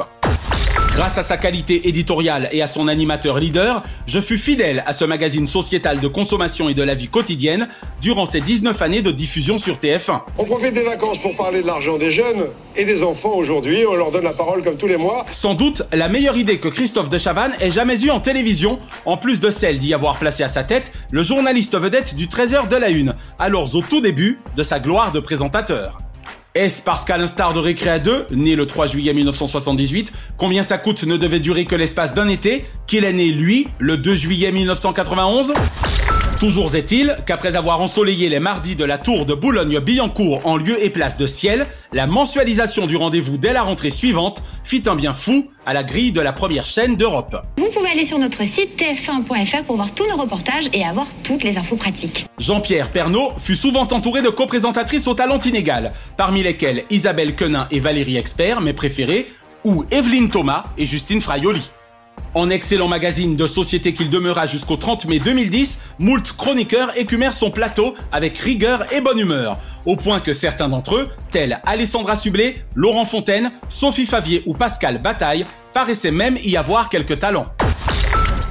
Grâce 0.94 1.16
à 1.16 1.22
sa 1.22 1.38
qualité 1.38 1.88
éditoriale 1.88 2.50
et 2.52 2.61
à 2.61 2.66
son 2.66 2.87
animateur 2.87 3.38
leader, 3.38 3.83
je 4.07 4.20
fus 4.20 4.37
fidèle 4.37 4.85
à 4.87 4.92
ce 4.92 5.07
magazine 5.07 5.46
sociétal 5.46 6.00
de 6.00 6.07
consommation 6.07 6.68
et 6.68 6.74
de 6.74 6.83
la 6.83 6.94
vie 6.94 7.09
quotidienne 7.09 7.66
durant 8.02 8.26
ces 8.26 8.42
19 8.42 8.83
années 8.83 9.00
de 9.00 9.11
diffusion 9.11 9.57
sur 9.57 9.76
TF1. 9.76 10.20
On 10.37 10.44
profite 10.44 10.74
des 10.74 10.83
vacances 10.83 11.16
pour 11.16 11.35
parler 11.35 11.62
de 11.62 11.66
l'argent 11.66 11.96
des 11.96 12.11
jeunes 12.11 12.44
et 12.76 12.85
des 12.85 13.02
enfants 13.02 13.33
aujourd'hui. 13.37 13.87
On 13.88 13.94
leur 13.94 14.12
donne 14.12 14.24
la 14.24 14.35
parole 14.35 14.62
comme 14.62 14.76
tous 14.76 14.87
les 14.87 14.98
mois. 14.98 15.24
Sans 15.33 15.55
doute 15.55 15.83
la 15.92 16.11
meilleure 16.11 16.37
idée 16.37 16.59
que 16.59 16.68
Christophe 16.68 17.09
de 17.09 17.16
Chavannes 17.16 17.55
ait 17.61 17.70
jamais 17.70 18.05
eue 18.05 18.11
en 18.11 18.20
télévision, 18.20 18.76
en 19.07 19.16
plus 19.16 19.40
de 19.40 19.48
celle 19.48 19.78
d'y 19.78 19.94
avoir 19.94 20.18
placé 20.18 20.42
à 20.42 20.48
sa 20.48 20.62
tête 20.62 20.92
le 21.11 21.22
journaliste 21.22 21.74
vedette 21.74 22.14
du 22.14 22.26
13h 22.26 22.68
de 22.68 22.76
la 22.76 22.90
Une, 22.90 23.14
alors 23.38 23.74
au 23.74 23.81
tout 23.81 24.02
début 24.02 24.40
de 24.57 24.62
sa 24.62 24.78
gloire 24.78 25.11
de 25.11 25.20
présentateur. 25.20 25.96
Est-ce 26.55 26.83
parce 26.83 27.07
qu'à 27.07 27.17
l'instar 27.17 27.55
de 27.55 27.59
Récréa 27.61 27.99
2, 27.99 28.27
né 28.33 28.57
le 28.57 28.67
3 28.67 28.87
juillet 28.87 29.15
1978, 29.15 30.12
combien 30.37 30.62
ça 30.62 30.77
coûte 30.77 31.05
ne 31.05 31.17
devait 31.17 31.41
durer 31.41 31.65
que 31.65 31.75
l'espace 31.75 32.12
d'un 32.12 32.29
été, 32.29 32.67
qu'il 32.87 33.05
est 33.05 33.12
né, 33.15 33.31
lui, 33.31 33.69
le 33.79 33.97
2 33.97 34.15
juillet 34.15 34.53
1991 34.53 35.55
Toujours 36.42 36.74
est-il 36.74 37.16
qu'après 37.24 37.55
avoir 37.55 37.81
ensoleillé 37.81 38.28
les 38.28 38.40
mardis 38.40 38.74
de 38.74 38.85
la 38.85 38.98
tour 38.98 39.26
de 39.26 39.33
Boulogne-Billancourt 39.33 40.44
en 40.44 40.57
lieu 40.57 40.85
et 40.85 40.90
place 40.90 41.16
de 41.16 41.24
ciel, 41.24 41.68
la 41.92 42.09
mensualisation 42.09 42.88
du 42.88 42.96
rendez-vous 42.96 43.38
dès 43.38 43.52
la 43.52 43.62
rentrée 43.62 43.92
suivante 43.92 44.42
fit 44.64 44.83
un 44.87 44.96
bien 44.96 45.14
fou 45.14 45.52
à 45.66 45.72
la 45.72 45.85
grille 45.85 46.11
de 46.11 46.20
la 46.20 46.33
première 46.33 46.64
chaîne 46.64 46.96
d'Europe. 46.96 47.37
Vous 47.59 47.68
pouvez 47.72 47.90
aller 47.90 48.05
sur 48.05 48.18
notre 48.18 48.44
site 48.44 48.76
tf1.fr 48.76 49.62
pour 49.62 49.76
voir 49.76 49.94
tous 49.94 50.09
nos 50.09 50.16
reportages 50.16 50.68
et 50.72 50.85
avoir 50.85 51.07
toutes 51.22 51.44
les 51.44 51.59
infos 51.59 51.76
pratiques. 51.76 52.26
Jean-Pierre 52.40 52.90
Pernaud 52.90 53.28
fut 53.38 53.55
souvent 53.55 53.87
entouré 53.92 54.20
de 54.20 54.28
coprésentatrices 54.28 55.07
au 55.07 55.14
talent 55.14 55.38
inégal, 55.38 55.92
parmi 56.16 56.42
lesquelles 56.42 56.83
Isabelle 56.90 57.37
Quenin 57.37 57.68
et 57.70 57.78
Valérie 57.78 58.16
Expert, 58.16 58.61
mes 58.62 58.72
préférées, 58.72 59.28
ou 59.64 59.85
Evelyne 59.92 60.28
Thomas 60.28 60.64
et 60.76 60.87
Justine 60.87 61.20
Fraioli. 61.20 61.62
En 62.35 62.49
excellent 62.49 62.88
magazine 62.88 63.37
de 63.37 63.47
société 63.47 63.92
qu'il 63.92 64.09
demeura 64.09 64.47
jusqu'au 64.47 64.77
30 64.77 65.05
mai 65.05 65.18
2010, 65.18 65.79
moult 65.99 66.33
chroniqueurs 66.33 66.97
écumèrent 66.97 67.35
son 67.35 67.51
plateau 67.51 67.95
avec 68.11 68.38
rigueur 68.38 68.90
et 68.90 69.03
bonne 69.03 69.18
humeur, 69.18 69.59
au 69.85 69.97
point 69.97 70.18
que 70.21 70.33
certains 70.33 70.71
d'entre 70.71 70.97
eux, 70.97 71.09
tels 71.31 71.61
Alessandra 71.66 72.16
Sublet, 72.16 72.64
Laurent 72.75 73.05
Fontaine, 73.05 73.53
Sophie 73.68 74.07
Favier 74.07 74.42
ou 74.47 74.55
Pascal 74.55 75.03
Bataille, 75.03 75.45
paraissaient 75.75 76.11
même 76.11 76.38
y 76.42 76.57
avoir 76.57 76.88
quelques 76.88 77.18
talents. 77.18 77.49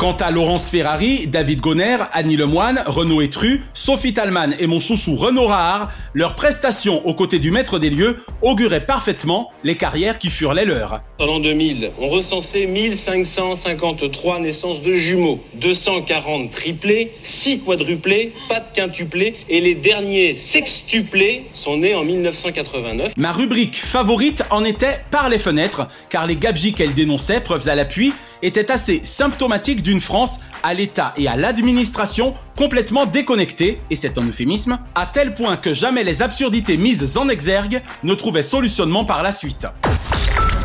Quant 0.02 0.14
à 0.14 0.32
Laurence 0.32 0.72
Ferrari, 0.72 1.28
David 1.28 1.62
Gonner, 1.62 1.98
Annie 2.12 2.36
Lemoine, 2.36 2.82
Renaud 2.88 3.22
Etru, 3.22 3.62
Sophie 3.76 4.16
Talman 4.16 4.56
et 4.58 4.66
mon 4.66 4.80
chouchou 4.80 5.16
Renaud 5.16 5.46
Rahar, 5.46 5.92
leurs 6.16 6.34
prestations 6.34 7.06
aux 7.06 7.14
côtés 7.14 7.38
du 7.38 7.52
maître 7.52 7.78
des 7.78 7.92
lieux 7.92 8.18
auguraient 8.42 8.88
parfaitement 8.88 9.52
les 9.64 9.78
carrières 9.78 10.18
qui 10.18 10.32
furent 10.32 10.56
les 10.56 10.66
leurs. 10.66 11.02
En 11.20 11.28
l'an 11.28 11.40
2000, 11.40 11.92
on 12.00 12.10
recensait 12.10 12.66
1553 12.66 14.40
naissances 14.40 14.82
de 14.82 14.96
jumeaux, 14.96 15.40
240 15.54 16.50
triplés, 16.50 17.12
6 17.22 17.60
quadruplés, 17.60 18.34
pas 18.50 18.60
de 18.60 18.66
quintuplés, 18.74 19.36
et 19.50 19.62
les 19.62 19.76
derniers 19.76 20.34
sextuplés 20.34 21.44
sont 21.54 21.78
nés 21.78 21.94
en 21.94 22.04
1989. 22.04 23.14
Ma 23.18 23.32
rubrique 23.32 23.76
favorite 23.76 24.44
en 24.50 24.64
était 24.64 25.02
par 25.12 25.30
les 25.30 25.38
fenêtres, 25.38 25.88
car 26.10 26.26
les 26.26 26.38
gabegies 26.38 26.74
qu'elle 26.74 26.96
dénonçait, 26.96 27.40
preuves 27.40 27.70
à 27.70 27.76
l'appui, 27.76 28.14
étaient 28.42 28.72
assez 28.72 29.02
symptomatiques 29.04 29.84
d'une 29.84 30.02
France 30.02 30.40
à 30.64 30.74
l'État 30.74 31.14
et 31.18 31.28
à 31.28 31.36
l'administration 31.36 32.34
complètement 32.58 33.06
déconnectée, 33.06 33.80
et 33.90 33.96
c'est 33.96 34.18
un 34.18 34.28
euphémisme, 34.28 34.80
à 34.96 35.06
tel 35.06 35.34
point 35.34 35.58
que 35.58 35.74
jamais 35.74 36.04
les 36.04 36.22
absurdités 36.22 36.78
mises 36.78 37.18
en 37.18 37.30
exergue 37.30 37.82
ne 38.04 38.14
trouvaient 38.14 38.44
solutionnement 38.44 39.06
par 39.06 39.24
la 39.24 39.32
suite. 39.32 39.68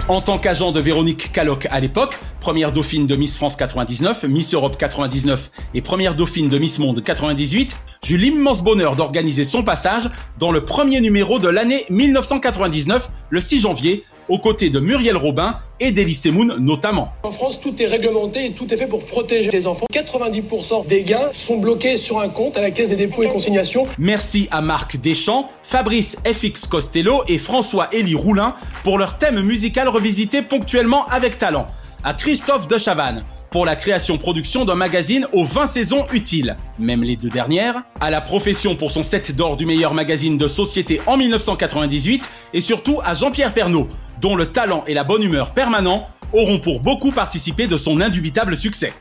En 0.08 0.20
tant 0.20 0.38
qu'agent 0.38 0.70
de 0.70 0.78
Véronique 0.78 1.32
Caloc 1.32 1.66
à 1.68 1.80
l'époque, 1.80 2.16
première 2.40 2.70
dauphine 2.70 3.08
de 3.08 3.16
Miss 3.16 3.36
France 3.36 3.56
99, 3.56 4.22
Miss 4.28 4.54
Europe 4.54 4.76
99 4.78 5.50
et 5.74 5.82
première 5.82 6.14
dauphine 6.14 6.48
de 6.48 6.58
Miss 6.58 6.78
Monde 6.78 7.02
98, 7.02 7.76
j'eus 8.04 8.16
l'immense 8.16 8.62
bonheur 8.62 8.94
d'organiser 8.94 9.44
son 9.44 9.64
passage 9.64 10.08
dans 10.38 10.52
le 10.52 10.64
premier 10.64 11.00
numéro 11.00 11.40
de 11.40 11.48
l'année 11.48 11.84
1999, 11.90 13.10
le 13.30 13.40
6 13.40 13.62
janvier, 13.62 14.04
aux 14.28 14.38
côtés 14.38 14.70
de 14.70 14.80
Muriel 14.80 15.16
Robin 15.16 15.58
et 15.80 15.92
d'Elie 15.92 16.14
Semoun 16.14 16.56
notamment. 16.58 17.12
En 17.22 17.30
France, 17.30 17.60
tout 17.60 17.80
est 17.82 17.86
réglementé 17.86 18.46
et 18.46 18.52
tout 18.52 18.72
est 18.72 18.76
fait 18.76 18.86
pour 18.86 19.04
protéger 19.04 19.50
les 19.50 19.66
enfants. 19.66 19.86
90% 19.92 20.86
des 20.86 21.02
gains 21.02 21.28
sont 21.32 21.58
bloqués 21.58 21.96
sur 21.96 22.20
un 22.20 22.28
compte 22.28 22.56
à 22.56 22.62
la 22.62 22.70
Caisse 22.70 22.88
des 22.88 22.96
dépôts 22.96 23.22
et 23.22 23.28
consignations. 23.28 23.86
Merci 23.98 24.48
à 24.50 24.60
Marc 24.60 24.98
Deschamps, 24.98 25.50
Fabrice 25.62 26.16
FX 26.24 26.66
Costello 26.66 27.22
et 27.28 27.38
François-Élie 27.38 28.14
Roulin 28.14 28.54
pour 28.84 28.98
leur 28.98 29.18
thème 29.18 29.40
musical 29.42 29.88
revisité 29.88 30.42
ponctuellement 30.42 31.06
avec 31.08 31.38
talent. 31.38 31.66
À 32.04 32.14
Christophe 32.14 32.68
de 32.68 32.78
Chavannes 32.78 33.24
pour 33.50 33.66
la 33.66 33.76
création-production 33.76 34.64
d'un 34.64 34.74
magazine 34.74 35.26
aux 35.32 35.44
20 35.44 35.66
saisons 35.66 36.06
utiles, 36.12 36.56
même 36.78 37.02
les 37.02 37.16
deux 37.16 37.30
dernières, 37.30 37.82
à 38.00 38.10
la 38.10 38.20
profession 38.20 38.76
pour 38.76 38.90
son 38.90 39.02
set 39.02 39.34
d'or 39.34 39.56
du 39.56 39.66
meilleur 39.66 39.94
magazine 39.94 40.38
de 40.38 40.46
société 40.46 41.00
en 41.06 41.16
1998, 41.16 42.28
et 42.54 42.60
surtout 42.60 43.00
à 43.04 43.14
Jean-Pierre 43.14 43.54
Pernaud, 43.54 43.88
dont 44.20 44.36
le 44.36 44.46
talent 44.46 44.84
et 44.86 44.94
la 44.94 45.04
bonne 45.04 45.22
humeur 45.22 45.52
permanent 45.52 46.06
auront 46.32 46.58
pour 46.58 46.80
beaucoup 46.80 47.12
participé 47.12 47.66
de 47.66 47.76
son 47.76 48.00
indubitable 48.00 48.56
succès. 48.56 48.92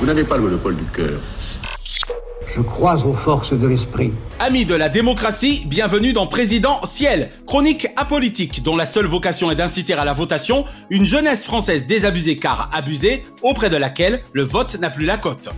Vous 0.00 0.06
n'avez 0.06 0.24
pas 0.24 0.36
le 0.36 0.42
monopole 0.42 0.76
du 0.76 0.84
cœur. 0.94 1.20
Je 2.54 2.60
crois 2.62 3.04
aux 3.04 3.14
forces 3.14 3.52
de 3.52 3.66
l'esprit. 3.66 4.12
Amis 4.38 4.64
de 4.64 4.76
la 4.76 4.88
démocratie, 4.88 5.64
bienvenue 5.66 6.12
dans 6.12 6.28
Président 6.28 6.78
Ciel, 6.84 7.30
chronique 7.48 7.88
apolitique 7.96 8.62
dont 8.62 8.76
la 8.76 8.86
seule 8.86 9.06
vocation 9.06 9.50
est 9.50 9.56
d'inciter 9.56 9.94
à 9.94 10.04
la 10.04 10.12
votation 10.12 10.64
une 10.88 11.04
jeunesse 11.04 11.44
française 11.44 11.88
désabusée 11.88 12.36
car 12.36 12.70
abusée, 12.72 13.24
auprès 13.42 13.70
de 13.70 13.76
laquelle 13.76 14.22
le 14.32 14.42
vote 14.42 14.78
n'a 14.78 14.90
plus 14.90 15.04
la 15.04 15.18
cote. 15.18 15.48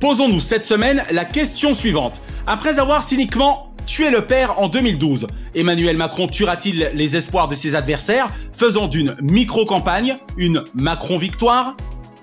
Posons-nous 0.00 0.40
cette 0.40 0.64
semaine 0.64 1.04
la 1.12 1.24
question 1.24 1.72
suivante. 1.72 2.20
Après 2.48 2.80
avoir 2.80 3.04
cyniquement 3.04 3.72
tué 3.86 4.10
le 4.10 4.22
père 4.22 4.58
en 4.60 4.68
2012, 4.68 5.28
Emmanuel 5.54 5.96
Macron 5.96 6.26
tuera-t-il 6.26 6.90
les 6.94 7.16
espoirs 7.16 7.46
de 7.46 7.54
ses 7.54 7.76
adversaires, 7.76 8.26
faisant 8.52 8.88
d'une 8.88 9.14
micro-campagne 9.20 10.16
une 10.36 10.64
Macron-victoire? 10.74 11.76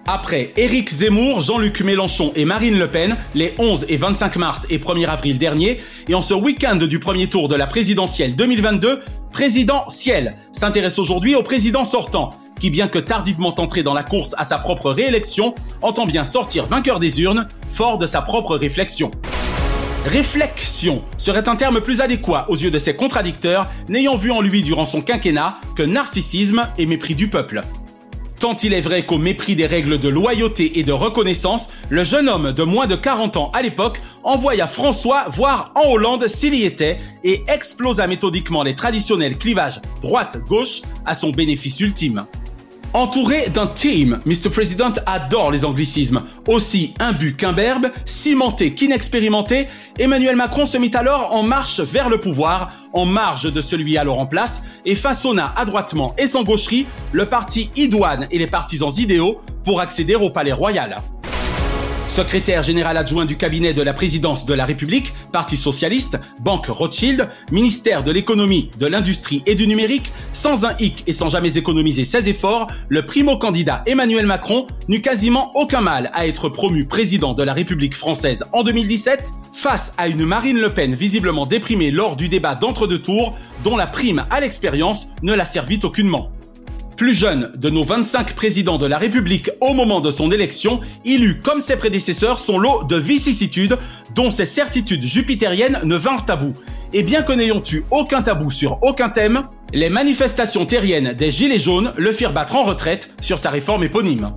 Après 0.07 0.53
Éric 0.57 0.89
Zemmour, 0.89 1.41
Jean-Luc 1.41 1.81
Mélenchon 1.81 2.31
et 2.35 2.45
Marine 2.45 2.77
Le 2.77 2.89
Pen, 2.89 3.17
les 3.35 3.53
11 3.57 3.85
et 3.89 3.97
25 3.97 4.35
mars 4.37 4.67
et 4.69 4.77
1er 4.77 5.07
avril 5.07 5.37
dernier, 5.37 5.79
et 6.07 6.15
en 6.15 6.21
ce 6.21 6.33
week-end 6.33 6.75
du 6.75 6.99
premier 6.99 7.27
tour 7.27 7.47
de 7.47 7.55
la 7.55 7.67
présidentielle 7.67 8.35
2022, 8.35 8.99
Président 9.31 9.87
Ciel 9.89 10.35
s'intéresse 10.51 10.99
aujourd'hui 10.99 11.35
au 11.35 11.43
président 11.43 11.85
sortant, 11.85 12.31
qui 12.59 12.69
bien 12.69 12.87
que 12.87 12.99
tardivement 12.99 13.53
entré 13.59 13.83
dans 13.83 13.93
la 13.93 14.03
course 14.03 14.35
à 14.37 14.43
sa 14.43 14.57
propre 14.57 14.91
réélection, 14.91 15.55
entend 15.81 16.05
bien 16.05 16.23
sortir 16.23 16.65
vainqueur 16.65 16.99
des 16.99 17.21
urnes, 17.21 17.47
fort 17.69 17.97
de 17.97 18.05
sa 18.05 18.21
propre 18.21 18.55
réflexion. 18.55 19.11
Réflexion 20.05 21.03
serait 21.17 21.47
un 21.47 21.55
terme 21.55 21.79
plus 21.79 22.01
adéquat 22.01 22.45
aux 22.49 22.55
yeux 22.55 22.71
de 22.71 22.79
ses 22.79 22.95
contradicteurs, 22.95 23.67
n'ayant 23.87 24.15
vu 24.15 24.31
en 24.31 24.41
lui 24.41 24.63
durant 24.63 24.85
son 24.85 25.01
quinquennat 25.01 25.59
que 25.75 25.83
narcissisme 25.83 26.67
et 26.77 26.87
mépris 26.87 27.13
du 27.13 27.29
peuple. 27.29 27.63
Tant 28.41 28.55
il 28.63 28.73
est 28.73 28.81
vrai 28.81 29.05
qu'au 29.05 29.19
mépris 29.19 29.55
des 29.55 29.67
règles 29.67 29.99
de 29.99 30.09
loyauté 30.09 30.79
et 30.79 30.83
de 30.83 30.91
reconnaissance, 30.91 31.69
le 31.89 32.03
jeune 32.03 32.27
homme 32.27 32.53
de 32.53 32.63
moins 32.63 32.87
de 32.87 32.95
40 32.95 33.37
ans 33.37 33.51
à 33.53 33.61
l'époque 33.61 34.01
envoya 34.23 34.65
François 34.65 35.25
voir 35.29 35.71
en 35.75 35.91
Hollande 35.91 36.27
s'il 36.27 36.55
y 36.55 36.63
était 36.63 36.97
et 37.23 37.43
explosa 37.47 38.07
méthodiquement 38.07 38.63
les 38.63 38.73
traditionnels 38.73 39.37
clivages 39.37 39.79
droite-gauche 40.01 40.81
à 41.05 41.13
son 41.13 41.29
bénéfice 41.29 41.81
ultime. 41.81 42.25
Entouré 42.93 43.47
d'un 43.47 43.67
team, 43.67 44.19
Mr. 44.25 44.49
President 44.51 44.91
adore 45.05 45.51
les 45.51 45.63
anglicismes. 45.63 46.23
Aussi 46.47 46.93
imbu 46.99 47.37
qu'imberbe, 47.37 47.87
cimenté 48.03 48.73
qu'inexpérimenté, 48.73 49.67
Emmanuel 49.97 50.35
Macron 50.35 50.65
se 50.65 50.77
mit 50.77 50.91
alors 50.93 51.33
en 51.33 51.41
marche 51.41 51.79
vers 51.79 52.09
le 52.09 52.17
pouvoir, 52.17 52.69
en 52.91 53.05
marge 53.05 53.51
de 53.51 53.61
celui 53.61 53.97
alors 53.97 54.19
en 54.19 54.25
place, 54.25 54.61
et 54.85 54.95
façonna 54.95 55.53
adroitement 55.55 56.13
et 56.17 56.27
sans 56.27 56.43
gaucherie 56.43 56.85
le 57.13 57.25
parti 57.25 57.71
idoine 57.77 58.27
et 58.29 58.37
les 58.37 58.47
partisans 58.47 58.91
idéaux 58.97 59.39
pour 59.63 59.79
accéder 59.79 60.15
au 60.15 60.29
palais 60.29 60.51
royal. 60.51 60.97
Secrétaire 62.11 62.61
général 62.61 62.97
adjoint 62.97 63.23
du 63.23 63.37
cabinet 63.37 63.73
de 63.73 63.81
la 63.81 63.93
présidence 63.93 64.45
de 64.45 64.53
la 64.53 64.65
République, 64.65 65.13
Parti 65.31 65.55
socialiste, 65.55 66.19
Banque 66.41 66.65
Rothschild, 66.67 67.29
ministère 67.53 68.03
de 68.03 68.11
l'économie, 68.11 68.69
de 68.77 68.85
l'industrie 68.85 69.43
et 69.45 69.55
du 69.55 69.65
numérique, 69.65 70.11
sans 70.33 70.65
un 70.65 70.75
hic 70.77 71.05
et 71.07 71.13
sans 71.13 71.29
jamais 71.29 71.55
économiser 71.55 72.03
ses 72.03 72.27
efforts, 72.27 72.67
le 72.89 73.05
primo-candidat 73.05 73.83
Emmanuel 73.85 74.25
Macron 74.25 74.67
n'eut 74.89 74.99
quasiment 74.99 75.53
aucun 75.55 75.79
mal 75.79 76.11
à 76.13 76.27
être 76.27 76.49
promu 76.49 76.85
président 76.85 77.33
de 77.33 77.43
la 77.43 77.53
République 77.53 77.95
française 77.95 78.43
en 78.51 78.63
2017, 78.63 79.31
face 79.53 79.93
à 79.97 80.09
une 80.09 80.25
Marine 80.25 80.59
Le 80.59 80.73
Pen 80.73 80.93
visiblement 80.93 81.45
déprimée 81.45 81.91
lors 81.91 82.17
du 82.17 82.27
débat 82.27 82.55
d'entre-deux 82.55 82.99
tours, 82.99 83.37
dont 83.63 83.77
la 83.77 83.87
prime 83.87 84.25
à 84.29 84.41
l'expérience 84.41 85.07
ne 85.23 85.31
la 85.31 85.45
servit 85.45 85.79
aucunement 85.83 86.29
plus 87.01 87.15
jeune 87.15 87.51
de 87.55 87.71
nos 87.71 87.83
25 87.83 88.35
présidents 88.35 88.77
de 88.77 88.85
la 88.85 88.99
République 88.99 89.49
au 89.59 89.73
moment 89.73 90.01
de 90.01 90.11
son 90.11 90.31
élection, 90.31 90.81
il 91.03 91.23
eut, 91.23 91.39
comme 91.39 91.59
ses 91.59 91.75
prédécesseurs, 91.75 92.37
son 92.37 92.59
lot 92.59 92.83
de 92.83 92.95
vicissitudes 92.95 93.75
dont 94.13 94.29
ses 94.29 94.45
certitudes 94.45 95.01
jupitériennes 95.01 95.79
ne 95.83 95.95
vinrent 95.95 96.27
à. 96.29 96.37
Et 96.93 97.01
bien 97.01 97.23
que 97.23 97.33
n'ayant 97.33 97.63
eu 97.71 97.85
aucun 97.89 98.21
tabou 98.21 98.51
sur 98.51 98.77
aucun 98.83 99.09
thème, 99.09 99.41
les 99.73 99.89
manifestations 99.89 100.67
terriennes 100.67 101.13
des 101.13 101.31
Gilets 101.31 101.57
jaunes 101.57 101.91
le 101.97 102.11
firent 102.11 102.33
battre 102.33 102.55
en 102.55 102.61
retraite 102.61 103.09
sur 103.19 103.39
sa 103.39 103.49
réforme 103.49 103.83
éponyme. 103.83 104.33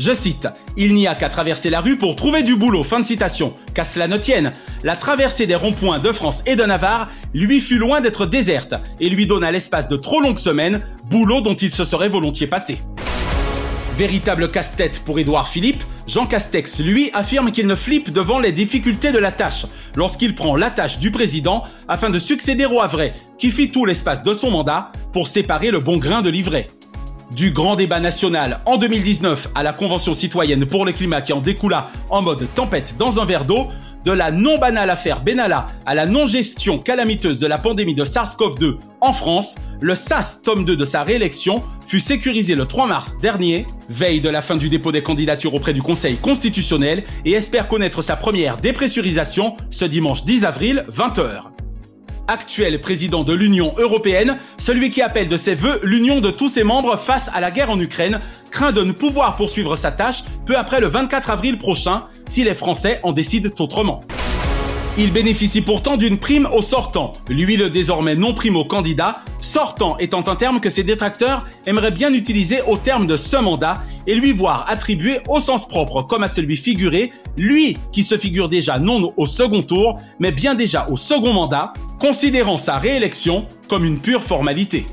Je 0.00 0.14
cite, 0.14 0.48
Il 0.78 0.94
n'y 0.94 1.06
a 1.06 1.14
qu'à 1.14 1.28
traverser 1.28 1.68
la 1.68 1.82
rue 1.82 1.98
pour 1.98 2.16
trouver 2.16 2.42
du 2.42 2.56
boulot. 2.56 2.84
Fin 2.84 3.00
de 3.00 3.04
citation. 3.04 3.52
Qu'à 3.74 3.84
cela 3.84 4.08
ne 4.08 4.16
tienne, 4.16 4.54
la 4.82 4.96
traversée 4.96 5.46
des 5.46 5.54
ronds-points 5.54 5.98
de 5.98 6.10
France 6.10 6.42
et 6.46 6.56
de 6.56 6.62
Navarre 6.62 7.10
lui 7.34 7.60
fut 7.60 7.76
loin 7.76 8.00
d'être 8.00 8.24
déserte 8.24 8.72
et 8.98 9.10
lui 9.10 9.26
donna 9.26 9.52
l'espace 9.52 9.88
de 9.88 9.96
trop 9.96 10.20
longues 10.20 10.38
semaines, 10.38 10.80
boulot 11.10 11.42
dont 11.42 11.52
il 11.52 11.70
se 11.70 11.84
serait 11.84 12.08
volontiers 12.08 12.46
passé. 12.46 12.78
Véritable 13.94 14.50
casse-tête 14.50 15.00
pour 15.04 15.18
Édouard 15.18 15.48
Philippe, 15.48 15.82
Jean 16.06 16.24
Castex, 16.24 16.80
lui, 16.80 17.10
affirme 17.12 17.52
qu'il 17.52 17.66
ne 17.66 17.74
flippe 17.74 18.10
devant 18.10 18.38
les 18.38 18.52
difficultés 18.52 19.12
de 19.12 19.18
la 19.18 19.32
tâche 19.32 19.66
lorsqu'il 19.96 20.34
prend 20.34 20.56
la 20.56 20.70
tâche 20.70 20.98
du 20.98 21.10
président 21.10 21.62
afin 21.88 22.08
de 22.08 22.18
succéder 22.18 22.64
au 22.64 22.80
Havre, 22.80 23.12
qui 23.36 23.50
fit 23.50 23.70
tout 23.70 23.84
l'espace 23.84 24.22
de 24.22 24.32
son 24.32 24.50
mandat 24.50 24.92
pour 25.12 25.28
séparer 25.28 25.70
le 25.70 25.80
bon 25.80 25.98
grain 25.98 26.22
de 26.22 26.30
l'ivraie. 26.30 26.68
Du 27.30 27.52
grand 27.52 27.76
débat 27.76 28.00
national 28.00 28.60
en 28.66 28.76
2019 28.76 29.50
à 29.54 29.62
la 29.62 29.72
Convention 29.72 30.14
citoyenne 30.14 30.66
pour 30.66 30.84
le 30.84 30.90
climat 30.90 31.22
qui 31.22 31.32
en 31.32 31.40
découla 31.40 31.88
en 32.08 32.22
mode 32.22 32.48
tempête 32.54 32.96
dans 32.98 33.20
un 33.20 33.24
verre 33.24 33.44
d'eau, 33.44 33.68
de 34.04 34.10
la 34.10 34.32
non 34.32 34.58
banale 34.58 34.90
affaire 34.90 35.22
Benalla 35.22 35.68
à 35.86 35.94
la 35.94 36.06
non-gestion 36.06 36.78
calamiteuse 36.78 37.38
de 37.38 37.46
la 37.46 37.58
pandémie 37.58 37.94
de 37.94 38.04
SARS-CoV-2 38.04 38.78
en 39.00 39.12
France, 39.12 39.56
le 39.80 39.94
SAS 39.94 40.40
tome 40.42 40.64
2 40.64 40.74
de 40.74 40.84
sa 40.84 41.02
réélection 41.02 41.62
fut 41.86 42.00
sécurisé 42.00 42.54
le 42.54 42.66
3 42.66 42.86
mars 42.86 43.18
dernier, 43.20 43.66
veille 43.88 44.20
de 44.20 44.28
la 44.28 44.42
fin 44.42 44.56
du 44.56 44.68
dépôt 44.68 44.90
des 44.90 45.02
candidatures 45.02 45.54
auprès 45.54 45.72
du 45.72 45.82
Conseil 45.82 46.16
constitutionnel 46.16 47.04
et 47.24 47.32
espère 47.32 47.68
connaître 47.68 48.02
sa 48.02 48.16
première 48.16 48.56
dépressurisation 48.56 49.54
ce 49.70 49.84
dimanche 49.84 50.24
10 50.24 50.44
avril 50.44 50.84
20h 50.90 51.49
actuel 52.30 52.80
président 52.80 53.24
de 53.24 53.34
l'Union 53.34 53.74
européenne, 53.76 54.38
celui 54.56 54.90
qui 54.90 55.02
appelle 55.02 55.28
de 55.28 55.36
ses 55.36 55.54
voeux 55.54 55.80
l'union 55.82 56.20
de 56.20 56.30
tous 56.30 56.48
ses 56.48 56.64
membres 56.64 56.96
face 56.96 57.28
à 57.34 57.40
la 57.40 57.50
guerre 57.50 57.70
en 57.70 57.80
Ukraine, 57.80 58.20
craint 58.50 58.72
de 58.72 58.82
ne 58.82 58.92
pouvoir 58.92 59.36
poursuivre 59.36 59.76
sa 59.76 59.90
tâche 59.90 60.24
peu 60.46 60.56
après 60.56 60.80
le 60.80 60.86
24 60.86 61.30
avril 61.30 61.58
prochain 61.58 62.02
si 62.28 62.44
les 62.44 62.54
Français 62.54 63.00
en 63.02 63.12
décident 63.12 63.50
autrement. 63.58 64.00
Il 65.02 65.14
bénéficie 65.14 65.62
pourtant 65.62 65.96
d'une 65.96 66.18
prime 66.18 66.46
au 66.52 66.60
sortant, 66.60 67.14
lui 67.30 67.56
le 67.56 67.70
désormais 67.70 68.16
non 68.16 68.34
primo 68.34 68.66
candidat, 68.66 69.24
sortant 69.40 69.96
étant 69.96 70.22
un 70.28 70.36
terme 70.36 70.60
que 70.60 70.68
ses 70.68 70.84
détracteurs 70.84 71.46
aimeraient 71.64 71.90
bien 71.90 72.12
utiliser 72.12 72.60
au 72.68 72.76
terme 72.76 73.06
de 73.06 73.16
ce 73.16 73.38
mandat 73.38 73.78
et 74.06 74.14
lui 74.14 74.32
voir 74.32 74.66
attribué 74.68 75.20
au 75.26 75.40
sens 75.40 75.66
propre 75.66 76.02
comme 76.02 76.22
à 76.22 76.28
celui 76.28 76.58
figuré, 76.58 77.12
lui 77.38 77.78
qui 77.92 78.02
se 78.02 78.18
figure 78.18 78.50
déjà 78.50 78.78
non 78.78 79.14
au 79.16 79.24
second 79.24 79.62
tour, 79.62 79.98
mais 80.18 80.32
bien 80.32 80.54
déjà 80.54 80.86
au 80.90 80.98
second 80.98 81.32
mandat, 81.32 81.72
considérant 81.98 82.58
sa 82.58 82.76
réélection 82.76 83.46
comme 83.70 83.86
une 83.86 84.00
pure 84.00 84.22
formalité. 84.22 84.84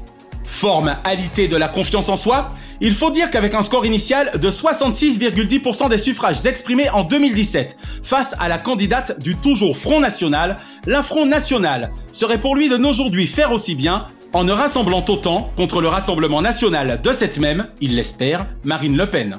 Formalité 0.48 1.48
de 1.48 1.58
la 1.58 1.68
confiance 1.68 2.10
en 2.10 2.16
soi, 2.16 2.52
il 2.80 2.94
faut 2.94 3.12
dire 3.12 3.30
qu'avec 3.30 3.54
un 3.54 3.62
score 3.62 3.86
initial 3.86 4.32
de 4.40 4.50
66,10% 4.50 5.90
des 5.90 5.98
suffrages 5.98 6.46
exprimés 6.46 6.90
en 6.90 7.04
2017 7.04 7.78
face 8.02 8.34
à 8.40 8.48
la 8.48 8.58
candidate 8.58 9.20
du 9.20 9.36
toujours 9.36 9.78
Front 9.78 10.00
National, 10.00 10.58
l'infront 10.86 11.26
national 11.26 11.92
serait 12.12 12.40
pour 12.40 12.56
lui 12.56 12.70
de 12.70 12.78
n'aujourd'hui 12.78 13.28
faire 13.28 13.52
aussi 13.52 13.76
bien 13.76 14.08
en 14.34 14.46
ne 14.46 14.52
rassemblant 14.52 15.04
autant 15.08 15.52
contre 15.58 15.82
le 15.82 15.90
Rassemblement 15.90 16.42
national 16.42 17.02
de 17.02 17.12
cette 17.12 17.40
même, 17.40 17.68
il 17.82 17.96
l'espère, 17.96 18.48
Marine 18.64 18.98
Le 18.98 19.10
Pen. 19.10 19.38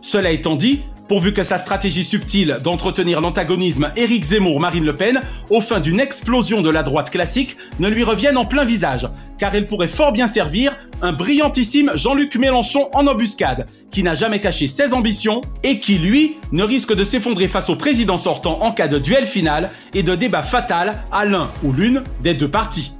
Cela 0.00 0.30
étant 0.30 0.56
dit, 0.56 0.80
pourvu 1.10 1.32
que 1.32 1.42
sa 1.42 1.58
stratégie 1.58 2.04
subtile 2.04 2.60
d'entretenir 2.62 3.20
l'antagonisme 3.20 3.90
Éric 3.96 4.22
Zemmour-Marine 4.22 4.84
Le 4.84 4.94
Pen 4.94 5.20
au 5.50 5.60
fin 5.60 5.80
d'une 5.80 5.98
explosion 5.98 6.62
de 6.62 6.70
la 6.70 6.84
droite 6.84 7.10
classique 7.10 7.56
ne 7.80 7.88
lui 7.88 8.04
revienne 8.04 8.36
en 8.36 8.44
plein 8.44 8.64
visage, 8.64 9.08
car 9.36 9.52
elle 9.56 9.66
pourrait 9.66 9.88
fort 9.88 10.12
bien 10.12 10.28
servir 10.28 10.78
un 11.02 11.10
brillantissime 11.12 11.90
Jean-Luc 11.96 12.36
Mélenchon 12.36 12.88
en 12.92 13.08
embuscade, 13.08 13.66
qui 13.90 14.04
n'a 14.04 14.14
jamais 14.14 14.38
caché 14.38 14.68
ses 14.68 14.94
ambitions 14.94 15.40
et 15.64 15.80
qui, 15.80 15.98
lui, 15.98 16.36
ne 16.52 16.62
risque 16.62 16.94
de 16.94 17.02
s'effondrer 17.02 17.48
face 17.48 17.70
au 17.70 17.74
président 17.74 18.16
sortant 18.16 18.62
en 18.62 18.70
cas 18.70 18.86
de 18.86 19.00
duel 19.00 19.26
final 19.26 19.72
et 19.94 20.04
de 20.04 20.14
débat 20.14 20.44
fatal 20.44 20.94
à 21.10 21.24
l'un 21.24 21.50
ou 21.64 21.72
l'une 21.72 22.04
des 22.22 22.34
deux 22.34 22.46
parties. 22.46 22.92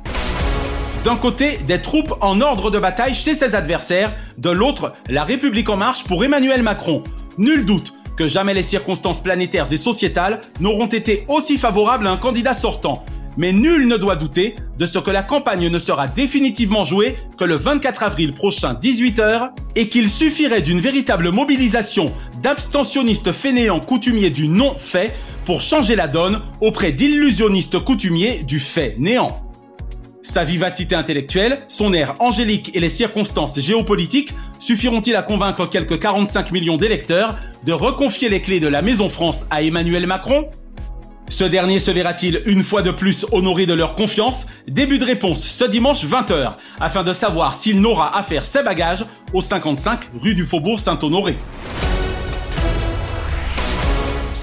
D'un 1.05 1.15
côté, 1.17 1.61
des 1.69 1.81
troupes 1.81 2.15
en 2.21 2.41
ordre 2.41 2.73
de 2.73 2.81
bataille 2.81 3.15
chez 3.15 3.35
ses 3.35 3.55
adversaires, 3.55 4.17
de 4.37 4.51
l'autre, 4.51 4.95
la 5.09 5.23
République 5.23 5.69
en 5.69 5.77
marche 5.77 6.03
pour 6.03 6.25
Emmanuel 6.25 6.65
Macron. 6.65 7.05
Nul 7.39 7.65
doute 7.65 7.95
que 8.21 8.29
jamais 8.29 8.53
les 8.53 8.63
circonstances 8.63 9.23
planétaires 9.23 9.73
et 9.73 9.79
sociétales 9.79 10.43
n'auront 10.61 10.89
été 10.89 11.25
aussi 11.29 11.57
favorables 11.57 12.07
à 12.07 12.11
un 12.11 12.19
candidat 12.19 12.53
sortant. 12.53 13.03
Mais 13.39 13.51
nul 13.51 13.89
ne 13.89 13.97
doit 13.97 14.17
douter 14.17 14.57
de 14.79 14.85
ce 14.85 14.99
que 14.99 15.11
la 15.11 15.23
campagne 15.23 15.71
ne 15.71 15.79
sera 15.79 16.07
définitivement 16.07 16.85
jouée 16.85 17.17
que 17.39 17.45
le 17.45 17.55
24 17.55 18.03
avril 18.03 18.35
prochain 18.35 18.75
18h 18.75 19.53
et 19.75 19.89
qu'il 19.89 20.11
suffirait 20.11 20.61
d'une 20.61 20.81
véritable 20.81 21.31
mobilisation 21.31 22.13
d'abstentionnistes 22.43 23.33
fainéants 23.33 23.81
coutumiers 23.81 24.29
du 24.29 24.49
non 24.49 24.75
fait 24.77 25.15
pour 25.47 25.63
changer 25.63 25.97
la 25.97 26.07
donne 26.07 26.43
auprès 26.61 26.93
d'illusionnistes 26.93 27.83
coutumiers 27.83 28.43
du 28.43 28.59
fait 28.59 28.97
néant. 28.99 29.50
Sa 30.23 30.45
vivacité 30.45 30.95
intellectuelle, 30.95 31.63
son 31.69 31.95
air 31.95 32.15
angélique 32.19 32.73
et 32.75 32.81
les 32.81 32.91
circonstances 32.91 33.59
géopolitiques 33.59 34.35
suffiront-ils 34.59 35.17
à 35.17 35.23
convaincre 35.23 35.65
quelques 35.65 35.99
45 35.99 36.53
millions 36.53 36.77
d'électeurs 36.77 37.37
de 37.65 37.73
reconfier 37.73 38.29
les 38.29 38.43
clés 38.43 38.61
de 38.61 38.69
la 38.69 38.83
Maison 38.83 39.09
France 39.09 39.47
à 39.51 39.63
Emmanuel 39.63 40.07
Macron? 40.07 40.51
Ce 41.31 41.45
dernier 41.45 41.79
se 41.79 41.91
verra-t-il 41.91 42.43
une 42.45 42.63
fois 42.63 42.83
de 42.83 42.91
plus 42.91 43.25
honoré 43.33 43.65
de 43.65 43.73
leur 43.73 43.95
confiance? 43.95 44.47
Début 44.69 44.99
de 44.99 45.05
réponse 45.05 45.43
ce 45.43 45.65
dimanche 45.65 46.05
20h, 46.05 46.53
afin 46.81 47.03
de 47.03 47.15
savoir 47.15 47.55
s'il 47.55 47.81
n'aura 47.81 48.15
à 48.19 48.23
faire 48.23 48.45
ses 48.45 48.63
bagages 48.63 49.07
au 49.33 49.41
55 49.41 50.11
rue 50.21 50.35
du 50.35 50.45
Faubourg 50.45 50.81
Saint-Honoré. 50.81 51.39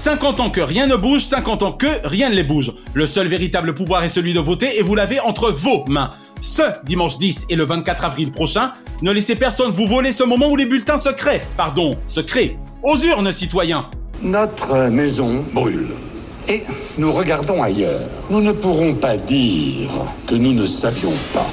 50 0.08 0.40
ans 0.40 0.48
que 0.48 0.62
rien 0.62 0.86
ne 0.86 0.96
bouge, 0.96 1.22
50 1.22 1.62
ans 1.62 1.72
que 1.72 1.86
rien 2.02 2.30
ne 2.30 2.34
les 2.34 2.42
bouge. 2.42 2.72
Le 2.94 3.04
seul 3.04 3.26
véritable 3.26 3.74
pouvoir 3.74 4.04
est 4.04 4.08
celui 4.08 4.32
de 4.32 4.40
voter 4.40 4.78
et 4.78 4.82
vous 4.82 4.94
l'avez 4.94 5.20
entre 5.20 5.50
vos 5.50 5.84
mains. 5.86 6.08
Ce 6.40 6.62
dimanche 6.84 7.18
10 7.18 7.44
et 7.50 7.56
le 7.56 7.64
24 7.64 8.06
avril 8.06 8.32
prochain, 8.32 8.72
ne 9.02 9.10
laissez 9.10 9.34
personne 9.34 9.70
vous 9.70 9.86
voler 9.86 10.12
ce 10.12 10.24
moment 10.24 10.48
où 10.48 10.56
les 10.56 10.64
bulletins 10.64 10.96
se 10.96 11.10
créent, 11.10 11.42
pardon, 11.58 11.94
se 12.06 12.22
créent. 12.22 12.56
Aux 12.82 12.96
urnes, 12.96 13.30
citoyens 13.30 13.90
Notre 14.22 14.88
maison 14.88 15.44
brûle. 15.52 15.90
Et 16.48 16.62
nous 16.96 17.12
regardons 17.12 17.62
ailleurs. 17.62 18.08
Nous 18.30 18.40
ne 18.40 18.52
pourrons 18.52 18.94
pas 18.94 19.18
dire 19.18 19.90
que 20.26 20.36
nous 20.36 20.54
ne 20.54 20.64
savions 20.64 21.16
pas. 21.34 21.50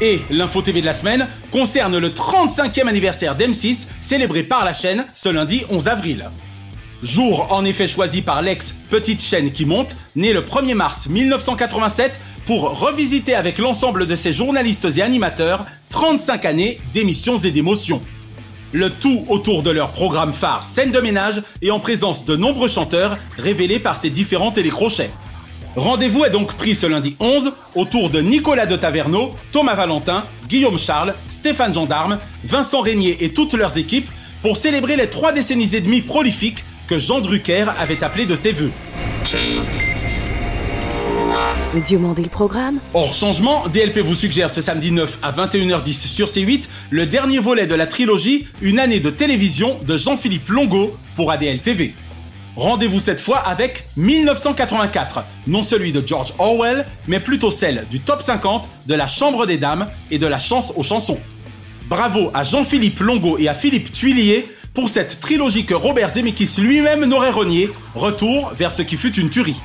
Et 0.00 0.20
l'info 0.30 0.62
TV 0.62 0.82
de 0.82 0.86
la 0.86 0.92
semaine 0.92 1.26
concerne 1.50 1.98
le 1.98 2.10
35e 2.10 2.86
anniversaire 2.86 3.34
d'M6, 3.34 3.86
célébré 4.00 4.44
par 4.44 4.64
la 4.64 4.72
chaîne 4.72 5.04
ce 5.14 5.28
lundi 5.28 5.64
11 5.68 5.88
avril. 5.88 6.26
Jour 7.02 7.48
en 7.50 7.64
effet 7.64 7.86
choisi 7.86 8.22
par 8.22 8.42
l'ex 8.42 8.74
Petite 8.88 9.22
chaîne 9.22 9.52
qui 9.52 9.66
monte, 9.66 9.96
né 10.14 10.32
le 10.32 10.40
1er 10.40 10.74
mars 10.74 11.08
1987, 11.08 12.18
pour 12.46 12.80
revisiter 12.80 13.34
avec 13.34 13.58
l'ensemble 13.58 14.06
de 14.06 14.14
ses 14.14 14.32
journalistes 14.32 14.86
et 14.96 15.02
animateurs 15.02 15.66
35 15.90 16.44
années 16.44 16.80
d'émissions 16.94 17.36
et 17.36 17.50
d'émotions. 17.50 18.00
Le 18.72 18.90
tout 18.90 19.24
autour 19.28 19.62
de 19.62 19.70
leur 19.70 19.90
programme 19.90 20.32
phare 20.32 20.64
Scène 20.64 20.90
de 20.90 21.00
ménage 21.00 21.42
et 21.60 21.70
en 21.70 21.80
présence 21.80 22.24
de 22.24 22.36
nombreux 22.36 22.68
chanteurs 22.68 23.18
révélés 23.38 23.78
par 23.78 23.96
ces 23.96 24.10
différents 24.10 24.52
télécrochets. 24.52 25.10
Rendez-vous 25.76 26.24
est 26.24 26.30
donc 26.30 26.54
pris 26.54 26.74
ce 26.74 26.86
lundi 26.86 27.16
11 27.20 27.52
autour 27.74 28.08
de 28.08 28.20
Nicolas 28.22 28.66
de 28.66 28.76
Taverneau, 28.76 29.34
Thomas 29.52 29.74
Valentin, 29.74 30.24
Guillaume 30.48 30.78
Charles, 30.78 31.14
Stéphane 31.28 31.74
Gendarme, 31.74 32.18
Vincent 32.44 32.80
Régnier 32.80 33.24
et 33.24 33.34
toutes 33.34 33.52
leurs 33.52 33.76
équipes 33.76 34.08
pour 34.40 34.56
célébrer 34.56 34.96
les 34.96 35.10
trois 35.10 35.32
décennies 35.32 35.74
et 35.74 35.80
demie 35.80 36.00
prolifiques 36.00 36.64
que 36.88 36.98
Jean 36.98 37.20
Drucker 37.20 37.66
avait 37.78 38.02
appelé 38.02 38.26
de 38.26 38.36
ses 38.36 38.52
voeux. 38.52 38.70
Diomandé 41.84 42.22
le 42.22 42.28
programme 42.28 42.80
Hors 42.94 43.12
changement, 43.12 43.68
DLP 43.68 43.98
vous 43.98 44.14
suggère 44.14 44.50
ce 44.50 44.62
samedi 44.62 44.92
9 44.92 45.18
à 45.22 45.30
21h10 45.32 46.06
sur 46.06 46.26
C8 46.26 46.64
le 46.90 47.04
dernier 47.04 47.38
volet 47.38 47.66
de 47.66 47.74
la 47.74 47.86
trilogie 47.86 48.46
Une 48.62 48.78
année 48.78 49.00
de 49.00 49.10
télévision 49.10 49.78
de 49.86 49.96
Jean-Philippe 49.96 50.48
Longo 50.48 50.96
pour 51.16 51.30
ADL 51.30 51.60
TV. 51.60 51.92
Rendez-vous 52.56 53.00
cette 53.00 53.20
fois 53.20 53.38
avec 53.38 53.84
1984, 53.98 55.24
non 55.46 55.60
celui 55.60 55.92
de 55.92 56.02
George 56.06 56.32
Orwell, 56.38 56.86
mais 57.06 57.20
plutôt 57.20 57.50
celle 57.50 57.84
du 57.90 58.00
top 58.00 58.22
50 58.22 58.66
de 58.86 58.94
la 58.94 59.06
Chambre 59.06 59.44
des 59.44 59.58
Dames 59.58 59.88
et 60.10 60.18
de 60.18 60.26
la 60.26 60.38
Chance 60.38 60.72
aux 60.76 60.82
chansons. 60.82 61.18
Bravo 61.88 62.30
à 62.32 62.42
Jean-Philippe 62.42 63.00
Longo 63.00 63.36
et 63.38 63.48
à 63.48 63.54
Philippe 63.54 63.92
Tuillier 63.92 64.46
pour 64.76 64.90
cette 64.90 65.20
trilogie 65.20 65.64
que 65.64 65.72
Robert 65.72 66.10
Zemeckis 66.10 66.60
lui-même 66.60 67.06
n'aurait 67.06 67.30
renié, 67.30 67.70
retour 67.94 68.52
vers 68.54 68.70
ce 68.70 68.82
qui 68.82 68.98
fut 68.98 69.18
une 69.18 69.30
tuerie. 69.30 69.62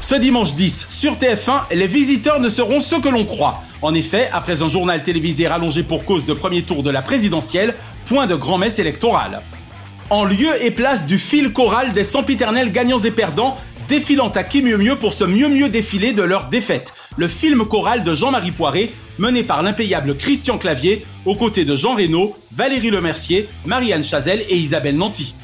Ce 0.00 0.16
dimanche 0.16 0.54
10, 0.54 0.88
sur 0.90 1.12
TF1, 1.12 1.72
les 1.72 1.86
visiteurs 1.86 2.40
ne 2.40 2.48
seront 2.48 2.80
ceux 2.80 3.00
que 3.00 3.08
l'on 3.08 3.24
croit. 3.24 3.62
En 3.82 3.94
effet, 3.94 4.28
après 4.32 4.64
un 4.64 4.68
journal 4.68 5.04
télévisé 5.04 5.46
rallongé 5.46 5.84
pour 5.84 6.04
cause 6.04 6.26
de 6.26 6.32
premier 6.32 6.62
tour 6.62 6.82
de 6.82 6.90
la 6.90 7.02
présidentielle, 7.02 7.72
point 8.04 8.26
de 8.26 8.34
grand-messe 8.34 8.80
électorale. 8.80 9.42
En 10.10 10.24
lieu 10.24 10.50
et 10.60 10.72
place 10.72 11.06
du 11.06 11.16
fil 11.16 11.52
choral 11.52 11.92
des 11.92 12.04
sempiternels 12.04 12.72
gagnants 12.72 12.98
et 12.98 13.12
perdants, 13.12 13.56
défilant 13.88 14.28
à 14.28 14.44
qui 14.44 14.62
mieux 14.62 14.76
mieux 14.76 14.96
pour 14.96 15.12
ce 15.12 15.24
mieux 15.24 15.48
mieux 15.48 15.68
défilé 15.68 16.12
de 16.12 16.22
leur 16.22 16.46
défaite. 16.46 16.92
Le 17.16 17.28
film 17.28 17.64
choral 17.66 18.04
de 18.04 18.14
Jean-Marie 18.14 18.52
Poiré, 18.52 18.92
mené 19.18 19.42
par 19.42 19.62
l'impayable 19.62 20.16
Christian 20.16 20.58
Clavier, 20.58 21.04
aux 21.24 21.36
côtés 21.36 21.64
de 21.64 21.76
Jean 21.76 21.94
Reno, 21.94 22.36
Valérie 22.52 22.90
Lemercier, 22.90 23.48
Marianne 23.66 24.04
Chazelle 24.04 24.44
et 24.48 24.56
Isabelle 24.56 24.96
Nanty. 24.96 25.34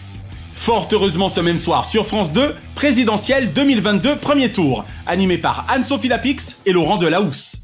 Fort 0.55 0.89
heureusement 0.93 1.29
ce 1.29 1.41
même 1.41 1.59
soir 1.59 1.85
sur 1.85 2.07
France 2.07 2.33
2, 2.33 2.55
présidentielle 2.75 3.53
2022 3.53 4.17
premier 4.17 4.53
tour, 4.53 4.85
animé 5.07 5.39
par 5.39 5.65
Anne-Sophie 5.69 6.09
Lapix 6.09 6.59
et 6.67 6.73
Laurent 6.73 6.99
Delahousse. 6.99 7.57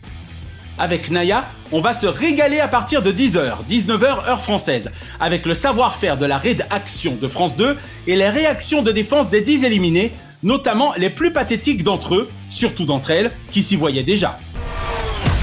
Avec 0.78 1.10
Naya, 1.10 1.48
on 1.72 1.80
va 1.80 1.94
se 1.94 2.06
régaler 2.06 2.60
à 2.60 2.68
partir 2.68 3.00
de 3.00 3.10
10h, 3.10 3.64
19h 3.68 4.28
heure 4.28 4.40
française, 4.40 4.90
avec 5.20 5.46
le 5.46 5.54
savoir-faire 5.54 6.18
de 6.18 6.26
la 6.26 6.36
rédaction 6.36 7.16
de 7.20 7.28
France 7.28 7.56
2 7.56 7.76
et 8.06 8.16
les 8.16 8.28
réactions 8.28 8.82
de 8.82 8.92
défense 8.92 9.30
des 9.30 9.40
10 9.40 9.64
éliminés, 9.64 10.12
notamment 10.46 10.94
les 10.96 11.10
plus 11.10 11.32
pathétiques 11.32 11.82
d'entre 11.82 12.14
eux, 12.14 12.30
surtout 12.48 12.86
d'entre 12.86 13.10
elles, 13.10 13.32
qui 13.50 13.62
s'y 13.62 13.74
voyaient 13.74 14.04
déjà. 14.04 14.38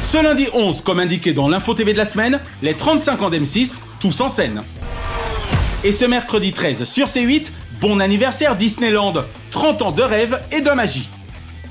Ce 0.03 0.21
lundi 0.21 0.47
11, 0.53 0.81
comme 0.81 0.99
indiqué 0.99 1.33
dans 1.33 1.49
l'info 1.49 1.73
TV 1.73 1.91
de 1.91 1.97
la 1.97 2.05
semaine, 2.05 2.39
les 2.61 2.73
35 2.73 3.21
ans 3.21 3.29
d'M6, 3.29 3.79
tous 3.99 4.21
en 4.21 4.29
scène. 4.29 4.63
Et 5.83 5.91
ce 5.91 6.05
mercredi 6.05 6.53
13 6.53 6.85
sur 6.85 7.07
C8, 7.07 7.47
bon 7.81 7.99
anniversaire 7.99 8.55
Disneyland, 8.55 9.13
30 9.51 9.81
ans 9.81 9.91
de 9.91 10.01
rêve 10.01 10.41
et 10.53 10.61
de 10.61 10.71
magie. 10.71 11.09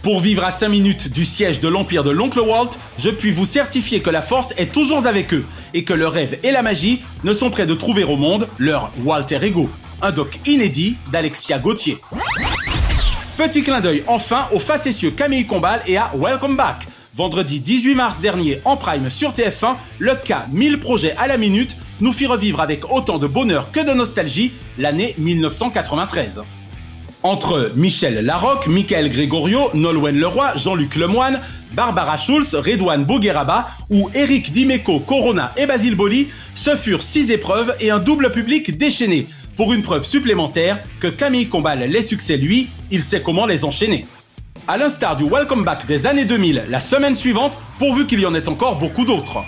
Pour 0.02 0.20
vivre 0.20 0.44
à 0.44 0.50
5 0.50 0.68
minutes 0.68 1.10
du 1.10 1.24
siège 1.24 1.60
de 1.60 1.68
l'empire 1.68 2.04
de 2.04 2.10
l'oncle 2.10 2.40
Walt, 2.40 2.70
je 2.98 3.08
puis 3.08 3.30
vous 3.30 3.46
certifier 3.46 4.02
que 4.02 4.10
la 4.10 4.20
force 4.20 4.52
est 4.58 4.72
toujours 4.72 5.06
avec 5.06 5.32
eux 5.32 5.46
et 5.72 5.84
que 5.84 5.94
le 5.94 6.06
rêve 6.06 6.38
et 6.42 6.50
la 6.50 6.60
magie 6.60 7.00
ne 7.24 7.32
sont 7.32 7.48
prêts 7.48 7.66
de 7.66 7.74
trouver 7.74 8.04
au 8.04 8.16
monde 8.16 8.46
leur 8.58 8.90
Walter 9.04 9.38
Ego, 9.40 9.70
un 10.02 10.10
doc 10.10 10.38
inédit 10.44 10.96
d'Alexia 11.10 11.58
Gauthier. 11.58 11.98
Petit 13.36 13.62
clin 13.62 13.80
d'œil 13.80 14.04
enfin 14.08 14.46
aux 14.52 14.58
facétieux 14.58 15.10
Camille 15.10 15.46
Combal 15.46 15.80
et 15.86 15.96
à 15.96 16.10
Welcome 16.14 16.54
Back. 16.54 16.86
Vendredi 17.14 17.60
18 17.60 17.94
mars 17.94 18.20
dernier 18.20 18.60
en 18.66 18.76
prime 18.76 19.08
sur 19.08 19.32
TF1, 19.32 19.74
le 19.98 20.14
cas 20.14 20.46
1000 20.52 20.78
projets 20.80 21.14
à 21.16 21.26
la 21.26 21.38
minute 21.38 21.74
nous 22.00 22.12
fit 22.12 22.26
revivre 22.26 22.60
avec 22.60 22.92
autant 22.92 23.18
de 23.18 23.26
bonheur 23.26 23.70
que 23.72 23.80
de 23.80 23.92
nostalgie 23.92 24.52
l'année 24.76 25.14
1993. 25.16 26.42
Entre 27.22 27.72
Michel 27.74 28.22
Larocque, 28.22 28.66
Michael 28.66 29.08
Gregorio, 29.08 29.70
Nolwenn 29.72 30.18
Leroy, 30.18 30.52
Jean-Luc 30.56 30.96
Lemoine, 30.96 31.40
Barbara 31.72 32.18
Schulz, 32.18 32.54
Redouane 32.54 33.04
Bougueraba 33.04 33.70
ou 33.88 34.10
Eric 34.14 34.52
Dimeco, 34.52 35.00
Corona 35.00 35.52
et 35.56 35.64
Basile 35.64 35.94
Boli, 35.94 36.28
ce 36.54 36.76
furent 36.76 37.02
six 37.02 37.30
épreuves 37.30 37.74
et 37.80 37.90
un 37.90 37.98
double 37.98 38.30
public 38.30 38.76
déchaîné. 38.76 39.26
Pour 39.56 39.72
une 39.74 39.82
preuve 39.82 40.04
supplémentaire 40.04 40.78
que 41.00 41.08
Camille 41.08 41.48
Combal 41.48 41.80
les 41.80 42.02
succès 42.02 42.36
lui, 42.36 42.70
il 42.90 43.02
sait 43.02 43.22
comment 43.22 43.46
les 43.46 43.64
enchaîner. 43.64 44.06
À 44.66 44.78
l'instar 44.78 45.16
du 45.16 45.24
Welcome 45.28 45.64
Back 45.64 45.86
des 45.86 46.06
années 46.06 46.24
2000 46.24 46.64
la 46.68 46.80
semaine 46.80 47.14
suivante, 47.14 47.58
pourvu 47.78 48.06
qu'il 48.06 48.20
y 48.20 48.26
en 48.26 48.34
ait 48.34 48.48
encore 48.48 48.76
beaucoup 48.76 49.04
d'autres. 49.04 49.38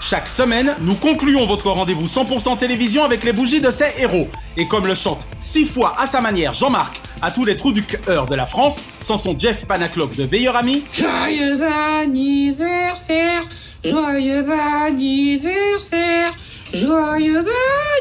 Chaque 0.00 0.28
semaine, 0.28 0.74
nous 0.80 0.94
concluons 0.94 1.46
votre 1.46 1.70
rendez-vous 1.70 2.06
100% 2.06 2.58
télévision 2.58 3.04
avec 3.04 3.24
les 3.24 3.32
bougies 3.32 3.62
de 3.62 3.70
ces 3.70 3.90
héros. 3.98 4.28
Et 4.56 4.68
comme 4.68 4.86
le 4.86 4.94
chante 4.94 5.26
six 5.40 5.64
fois 5.64 5.98
à 5.98 6.06
sa 6.06 6.20
manière 6.20 6.52
Jean-Marc 6.52 7.00
à 7.22 7.30
tous 7.30 7.44
les 7.44 7.56
trous 7.56 7.72
du 7.72 7.84
cœur 7.84 8.26
de 8.26 8.34
la 8.34 8.44
France, 8.44 8.82
sans 9.00 9.16
son 9.16 9.36
Jeff 9.36 9.66
Panaclock 9.66 10.14
de 10.14 10.24
Veilleur 10.24 10.56
Ami. 10.56 10.84
Joyeux 10.92 11.58
anniversaire, 12.02 13.42
joyeux 13.82 14.44
anniversaire, 14.84 16.34
Joyeux 16.74 17.44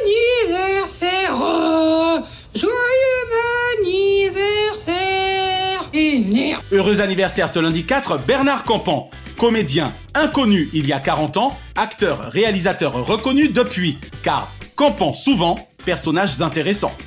anniversaire 0.01 1.37
Joyeux 2.55 2.73
anniversaire 3.77 5.91
Heureux 6.71 6.99
anniversaire 6.99 7.49
ce 7.49 7.59
lundi 7.59 7.85
4, 7.85 8.25
Bernard 8.25 8.63
Campan, 8.63 9.11
comédien 9.37 9.93
inconnu 10.15 10.71
il 10.73 10.87
y 10.87 10.93
a 10.93 10.99
40 10.99 11.37
ans, 11.37 11.55
acteur, 11.75 12.31
réalisateur 12.31 12.93
reconnu 12.93 13.49
depuis, 13.49 13.99
car 14.23 14.51
Campan 14.75 15.13
souvent, 15.13 15.55
personnages 15.85 16.41
intéressants. 16.41 16.97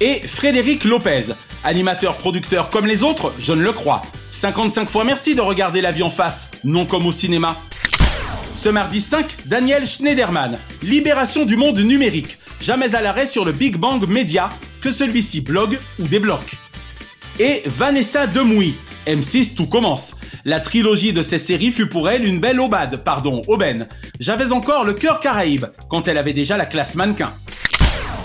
Et 0.00 0.26
Frédéric 0.26 0.84
Lopez, 0.84 1.34
animateur, 1.62 2.16
producteur 2.16 2.70
comme 2.70 2.86
les 2.86 3.02
autres, 3.02 3.34
je 3.38 3.52
ne 3.52 3.62
le 3.62 3.72
crois. 3.72 4.00
55 4.30 4.88
fois 4.88 5.04
merci 5.04 5.34
de 5.34 5.42
regarder 5.42 5.82
la 5.82 5.92
vie 5.92 6.04
en 6.04 6.10
face, 6.10 6.48
non 6.64 6.86
comme 6.86 7.06
au 7.06 7.12
cinéma. 7.12 7.58
Ce 8.62 8.68
mardi 8.68 9.00
5, 9.00 9.38
Daniel 9.46 9.84
Schneiderman, 9.84 10.56
Libération 10.82 11.44
du 11.44 11.56
monde 11.56 11.80
numérique, 11.80 12.38
jamais 12.60 12.94
à 12.94 13.02
l'arrêt 13.02 13.26
sur 13.26 13.44
le 13.44 13.50
Big 13.50 13.76
Bang 13.76 14.06
Media, 14.06 14.50
que 14.80 14.92
celui-ci 14.92 15.40
blogue 15.40 15.80
ou 15.98 16.06
débloque. 16.06 16.54
Et 17.40 17.62
Vanessa 17.66 18.28
Demouy, 18.28 18.76
M6 19.08 19.56
Tout 19.56 19.66
commence. 19.66 20.14
La 20.44 20.60
trilogie 20.60 21.12
de 21.12 21.22
ces 21.22 21.38
séries 21.38 21.72
fut 21.72 21.88
pour 21.88 22.08
elle 22.08 22.24
une 22.24 22.38
belle 22.38 22.60
aubade, 22.60 23.02
pardon, 23.02 23.42
aubaine. 23.48 23.88
J'avais 24.20 24.52
encore 24.52 24.84
le 24.84 24.94
cœur 24.94 25.18
caraïbe, 25.18 25.66
quand 25.88 26.06
elle 26.06 26.16
avait 26.16 26.32
déjà 26.32 26.56
la 26.56 26.66
classe 26.66 26.94
mannequin. 26.94 27.32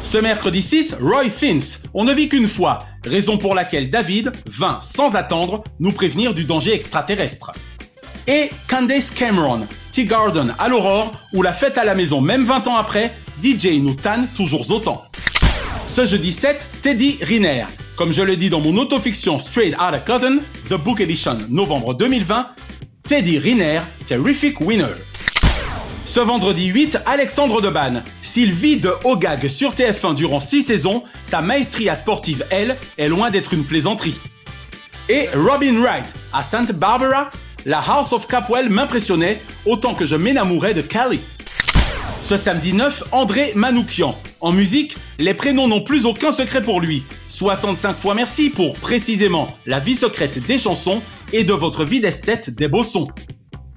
Ce 0.03 0.19
mercredi 0.19 0.61
6, 0.61 0.97
Roy 1.01 1.31
Fins, 1.31 1.79
on 1.95 2.03
ne 2.03 2.13
vit 2.13 2.29
qu'une 2.29 2.47
fois, 2.47 2.77
raison 3.03 3.39
pour 3.39 3.55
laquelle 3.55 3.89
David 3.89 4.31
vint, 4.45 4.77
sans 4.83 5.15
attendre, 5.15 5.63
nous 5.79 5.93
prévenir 5.93 6.35
du 6.35 6.45
danger 6.45 6.75
extraterrestre. 6.75 7.53
Et 8.27 8.49
Candace 8.67 9.09
Cameron, 9.09 9.67
Tea 9.91 10.03
Garden 10.03 10.53
à 10.59 10.67
l'aurore, 10.67 11.13
ou 11.33 11.41
la 11.41 11.53
fête 11.53 11.77
à 11.77 11.85
la 11.85 11.95
maison 11.95 12.19
même 12.19 12.43
20 12.43 12.67
ans 12.67 12.75
après, 12.75 13.15
DJ 13.41 13.79
nous 13.79 13.93
tanne 13.93 14.27
toujours 14.35 14.69
autant. 14.71 15.05
Ce 15.87 16.05
jeudi 16.05 16.33
7, 16.33 16.67
Teddy 16.81 17.19
Riner. 17.21 17.65
Comme 17.95 18.11
je 18.11 18.21
le 18.21 18.35
dis 18.35 18.49
dans 18.49 18.59
mon 18.59 18.75
autofiction 18.75 19.39
Straight 19.39 19.73
Outta 19.75 19.99
Cotton, 19.99 20.41
The 20.69 20.73
Book 20.73 20.99
Edition, 20.99 21.37
novembre 21.49 21.93
2020, 21.93 22.49
Teddy 23.07 23.39
Riner, 23.39 23.79
Terrific 24.05 24.59
Winner. 24.59 24.95
Ce 26.03 26.19
vendredi 26.19 26.67
8, 26.67 26.99
Alexandre 27.05 27.61
Debanne. 27.61 28.03
S'il 28.21 28.51
vit 28.51 28.75
de 28.75 28.91
haut 29.05 29.15
gag 29.15 29.47
sur 29.47 29.73
TF1 29.73 30.15
durant 30.15 30.41
6 30.41 30.63
saisons, 30.63 31.03
sa 31.23 31.39
maestria 31.39 31.95
sportive, 31.95 32.45
elle, 32.49 32.75
est 32.97 33.07
loin 33.07 33.29
d'être 33.29 33.53
une 33.53 33.63
plaisanterie. 33.63 34.19
Et 35.07 35.29
Robin 35.33 35.79
Wright, 35.79 36.13
à 36.33 36.43
Santa 36.43 36.73
Barbara, 36.73 37.31
la 37.67 37.79
House 37.79 38.13
of 38.13 38.27
Capwell 38.27 38.69
m'impressionnait 38.69 39.41
autant 39.65 39.93
que 39.93 40.05
je 40.05 40.15
m'énamourais 40.15 40.73
de 40.73 40.81
Kelly. 40.81 41.19
Ce 42.21 42.37
samedi 42.37 42.71
9, 42.71 43.03
André 43.11 43.51
Manoukian. 43.55 44.17
En 44.39 44.53
musique, 44.53 44.95
les 45.19 45.33
prénoms 45.33 45.67
n'ont 45.67 45.81
plus 45.81 46.05
aucun 46.05 46.31
secret 46.31 46.61
pour 46.61 46.79
lui. 46.79 47.03
65 47.27 47.97
fois 47.97 48.13
merci 48.13 48.49
pour 48.49 48.77
précisément 48.77 49.49
la 49.65 49.81
vie 49.81 49.95
secrète 49.95 50.39
des 50.39 50.57
chansons 50.57 51.01
et 51.33 51.43
de 51.43 51.51
votre 51.51 51.83
vie 51.83 51.99
d'esthète 51.99 52.49
des 52.49 52.69
beaux 52.69 52.83
sons. 52.83 53.09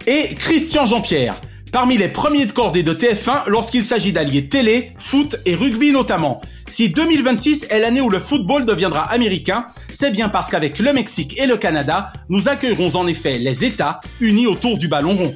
Et 0.06 0.36
Christian 0.36 0.86
Jean-Pierre, 0.86 1.40
parmi 1.72 1.96
les 1.96 2.08
premiers 2.08 2.46
de 2.46 2.52
cordée 2.52 2.82
de 2.82 2.92
TF1 2.92 3.48
lorsqu'il 3.48 3.84
s'agit 3.84 4.12
d'allier 4.12 4.48
télé, 4.48 4.92
foot 4.98 5.36
et 5.46 5.54
rugby 5.54 5.92
notamment. 5.92 6.40
Si 6.70 6.88
2026 6.88 7.66
est 7.70 7.80
l'année 7.80 8.00
où 8.00 8.10
le 8.10 8.18
football 8.18 8.64
deviendra 8.64 9.02
américain, 9.10 9.66
c'est 9.90 10.10
bien 10.10 10.28
parce 10.28 10.48
qu'avec 10.48 10.78
le 10.78 10.92
Mexique 10.92 11.38
et 11.38 11.46
le 11.46 11.56
Canada, 11.56 12.12
nous 12.28 12.48
accueillerons 12.48 12.94
en 12.94 13.06
effet 13.06 13.38
les 13.38 13.64
États 13.64 14.00
unis 14.20 14.46
autour 14.46 14.78
du 14.78 14.86
ballon 14.86 15.16
rond. 15.16 15.34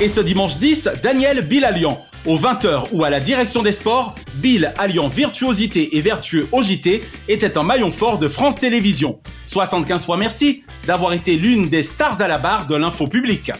Et 0.00 0.08
ce 0.08 0.20
dimanche 0.20 0.56
10, 0.56 0.90
Daniel 1.02 1.42
Bilalian. 1.42 2.00
Aux 2.26 2.36
20h 2.36 2.88
ou 2.92 3.04
à 3.04 3.10
la 3.10 3.18
direction 3.18 3.62
des 3.62 3.72
sports, 3.72 4.14
Bill 4.34 4.74
alliant 4.76 5.08
virtuosité 5.08 5.96
et 5.96 6.00
vertueux 6.00 6.48
au 6.52 6.62
JT 6.62 7.02
était 7.28 7.56
un 7.56 7.62
maillon 7.62 7.90
fort 7.90 8.18
de 8.18 8.28
France 8.28 8.56
Télévisions. 8.56 9.20
75 9.46 10.04
fois 10.04 10.16
merci 10.16 10.62
d'avoir 10.86 11.14
été 11.14 11.36
l'une 11.36 11.68
des 11.68 11.82
stars 11.82 12.20
à 12.20 12.28
la 12.28 12.38
barre 12.38 12.66
de 12.66 12.76
l'info 12.76 13.06
publique. 13.06 13.52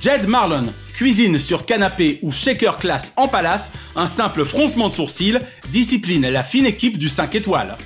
Jed 0.00 0.28
Marlon, 0.28 0.72
cuisine 0.94 1.38
sur 1.38 1.66
canapé 1.66 2.20
ou 2.22 2.30
shaker 2.30 2.78
classe 2.78 3.12
en 3.16 3.26
palace, 3.26 3.72
un 3.96 4.06
simple 4.06 4.44
froncement 4.44 4.88
de 4.88 4.94
sourcils 4.94 5.40
discipline 5.70 6.28
la 6.28 6.44
fine 6.44 6.66
équipe 6.66 6.98
du 6.98 7.08
5 7.08 7.34
étoiles. 7.34 7.76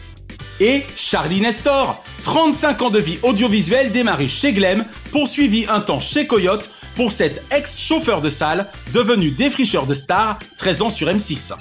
Et 0.61 0.85
Charlie 0.95 1.41
Nestor, 1.41 2.05
35 2.23 2.83
ans 2.83 2.91
de 2.91 2.99
vie 2.99 3.19
audiovisuelle 3.23 3.93
démarré 3.93 4.29
chez 4.29 4.53
Glem, 4.53 4.85
poursuivi 5.11 5.67
un 5.69 5.81
temps 5.81 6.01
chez 6.01 6.27
Coyote 6.27 6.71
pour 6.97 7.11
cet 7.13 7.43
ex-chauffeur 7.51 8.21
de 8.21 8.29
salle 8.29 8.69
devenu 8.93 9.31
défricheur 9.31 9.87
de 9.87 9.95
stars 9.95 10.39
13 10.59 10.83
ans 10.83 10.91
sur 10.91 11.09
M6. 11.09 11.55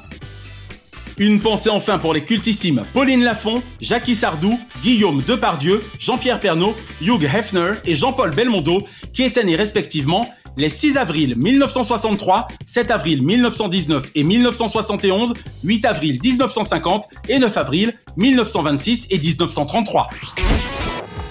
Une 1.21 1.39
pensée 1.39 1.69
enfin 1.69 1.99
pour 1.99 2.15
les 2.15 2.23
cultissimes 2.25 2.81
Pauline 2.93 3.23
Lafont, 3.23 3.61
Jackie 3.79 4.15
Sardou, 4.15 4.59
Guillaume 4.81 5.21
Depardieu, 5.21 5.83
Jean-Pierre 5.99 6.39
Pernaud, 6.39 6.73
Hugh 6.99 7.23
Hefner 7.23 7.73
et 7.85 7.93
Jean-Paul 7.93 8.33
Belmondo 8.33 8.87
qui 9.13 9.21
étaient 9.21 9.43
nés 9.43 9.55
respectivement 9.55 10.27
les 10.57 10.67
6 10.67 10.97
avril 10.97 11.35
1963, 11.37 12.47
7 12.65 12.89
avril 12.89 13.21
1919 13.21 14.09
et 14.15 14.23
1971, 14.23 15.35
8 15.63 15.85
avril 15.85 16.19
1950 16.23 17.07
et 17.29 17.37
9 17.37 17.55
avril 17.55 17.93
1926 18.17 19.05
et 19.11 19.19
1933. 19.19 20.09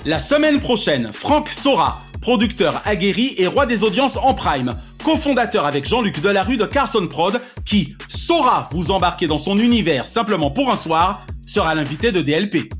La 0.05 0.21
semaine 0.21 0.61
prochaine, 0.61 1.11
Franck 1.13 1.49
Sora, 1.49 1.99
producteur 2.21 2.81
aguerri 2.85 3.35
et 3.39 3.49
roi 3.49 3.67
des 3.67 3.83
audiences 3.83 4.19
en 4.19 4.35
prime, 4.35 4.77
cofondateur 5.03 5.67
avec 5.67 5.87
Jean-Luc 5.89 6.21
Delarue 6.21 6.57
de 6.57 6.67
Carson 6.67 7.07
Prod, 7.07 7.41
qui 7.65 7.97
saura 8.09 8.69
vous 8.73 8.91
embarquer 8.91 9.27
dans 9.27 9.39
son 9.39 9.59
univers 9.59 10.07
simplement 10.07 10.51
pour 10.51 10.71
un 10.71 10.77
soir, 10.77 11.21
sera 11.47 11.75
l'invité 11.75 12.13
de 12.13 12.21
DLP. 12.21 12.73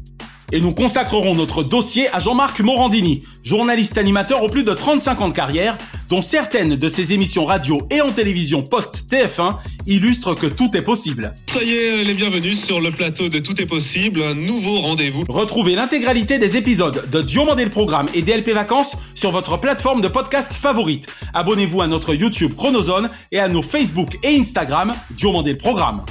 Et 0.53 0.61
nous 0.61 0.73
consacrerons 0.73 1.37
notre 1.37 1.63
dossier 1.63 2.09
à 2.13 2.19
Jean-Marc 2.19 2.61
Morandini, 2.61 3.23
journaliste 3.45 3.99
animateur 3.99 4.43
aux 4.43 4.49
plus 4.49 4.65
de 4.65 4.73
35 4.73 5.21
ans 5.21 5.29
de 5.29 5.33
carrière, 5.33 5.79
dont 6.09 6.23
certaines 6.23 6.75
de 6.75 6.89
ses 6.89 7.13
émissions 7.13 7.45
radio 7.45 7.87
et 7.91 8.01
en 8.01 8.11
télévision 8.11 8.63
post-TF1 8.63 9.57
illustrent 9.87 10.35
que 10.35 10.47
tout 10.47 10.77
est 10.77 10.83
possible. 10.83 11.35
Soyez 11.49 12.03
les 12.03 12.15
bienvenus 12.15 12.61
sur 12.61 12.81
le 12.81 12.91
plateau 12.91 13.29
de 13.29 13.39
Tout 13.39 13.61
est 13.61 13.67
possible, 13.67 14.23
un 14.23 14.35
nouveau 14.35 14.81
rendez-vous. 14.81 15.25
Retrouvez 15.29 15.77
l'intégralité 15.77 16.39
des 16.39 16.57
épisodes 16.57 17.09
de 17.11 17.23
Diomandé 17.23 17.65
le 17.65 17.71
Programme 17.71 18.09
et 18.13 18.23
DLP 18.23 18.51
Vacances 18.51 18.97
sur 19.15 19.31
votre 19.31 19.57
plateforme 19.57 20.01
de 20.01 20.09
podcast 20.09 20.53
favorite. 20.53 21.07
Abonnez-vous 21.33 21.81
à 21.81 21.87
notre 21.87 22.15
YouTube 22.15 22.55
Chronozone 22.57 23.11
et 23.31 23.39
à 23.39 23.47
nos 23.47 23.63
Facebook 23.63 24.19
et 24.25 24.37
Instagram 24.37 24.95
Diomandé 25.13 25.53
le 25.53 25.59
Programme. 25.59 26.05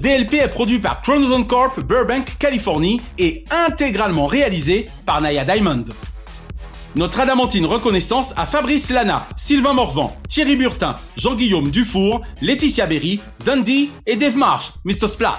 DLP 0.00 0.34
est 0.34 0.48
produit 0.48 0.80
par 0.80 1.00
Chronozone 1.00 1.46
Corp, 1.46 1.78
Burbank, 1.80 2.36
Californie 2.38 3.00
et 3.18 3.44
intégralement 3.68 4.26
réalisé 4.26 4.88
par 5.06 5.20
Naya 5.20 5.44
Diamond. 5.44 5.84
Notre 6.94 7.20
adamantine 7.20 7.64
reconnaissance 7.64 8.34
à 8.36 8.44
Fabrice 8.44 8.90
Lana, 8.90 9.28
Sylvain 9.36 9.72
Morvan, 9.72 10.14
Thierry 10.28 10.56
Burtin, 10.56 10.96
Jean-Guillaume 11.16 11.70
Dufour, 11.70 12.20
Laetitia 12.42 12.86
Berry, 12.86 13.20
Dundee 13.44 13.90
et 14.06 14.16
Dave 14.16 14.36
Marsh, 14.36 14.72
Mr. 14.84 15.08
Splat. 15.08 15.38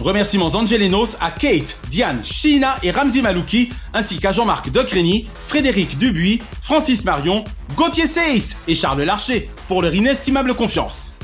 Remerciements 0.00 0.54
angelenos 0.54 1.16
à 1.20 1.30
Kate, 1.30 1.76
Diane, 1.88 2.24
Sheena 2.24 2.76
et 2.82 2.90
Ramzi 2.90 3.22
Malouki, 3.22 3.70
ainsi 3.94 4.18
qu'à 4.18 4.32
Jean-Marc 4.32 4.70
Decreny, 4.70 5.26
Frédéric 5.46 5.96
Dubuis, 5.98 6.42
Francis 6.60 7.04
Marion, 7.04 7.44
Gauthier 7.76 8.06
Seyss 8.06 8.56
et 8.68 8.74
Charles 8.74 9.02
Larcher 9.02 9.48
pour 9.68 9.82
leur 9.82 9.94
inestimable 9.94 10.54
confiance. 10.54 11.16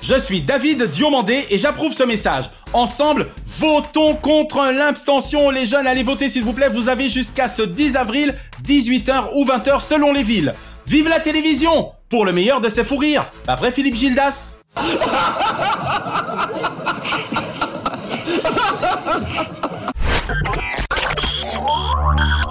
Je 0.00 0.16
suis 0.18 0.40
David 0.40 0.84
Diomandé 0.84 1.46
et 1.50 1.58
j'approuve 1.58 1.92
ce 1.92 2.04
message. 2.04 2.50
Ensemble, 2.72 3.26
votons 3.46 4.14
contre 4.14 4.72
l'abstention. 4.72 5.50
Les 5.50 5.66
jeunes, 5.66 5.86
allez 5.86 6.02
voter 6.02 6.28
s'il 6.28 6.44
vous 6.44 6.52
plaît. 6.52 6.68
Vous 6.68 6.88
avez 6.88 7.08
jusqu'à 7.08 7.48
ce 7.48 7.62
10 7.62 7.96
avril, 7.96 8.34
18h 8.64 9.30
ou 9.34 9.44
20h 9.44 9.80
selon 9.80 10.12
les 10.12 10.22
villes. 10.22 10.54
Vive 10.86 11.08
la 11.08 11.20
télévision 11.20 11.92
Pour 12.08 12.24
le 12.24 12.32
meilleur 12.32 12.60
de 12.60 12.68
ses 12.68 12.84
fous 12.84 12.96
rires. 12.96 13.26
Pas 13.44 13.56
vrai 13.56 13.72
Philippe 13.72 13.96
Gildas? 13.96 14.58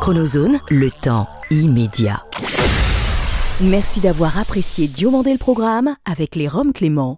Chronozone, 0.01 0.59
le 0.69 0.89
temps 0.89 1.27
immédiat. 1.51 2.23
Merci 3.59 3.99
d'avoir 3.99 4.37
apprécié 4.37 4.87
Diomandé 4.87 5.33
le 5.33 5.37
programme 5.37 5.95
avec 6.05 6.35
les 6.35 6.47
Roms 6.47 6.71
Clément. 6.71 7.17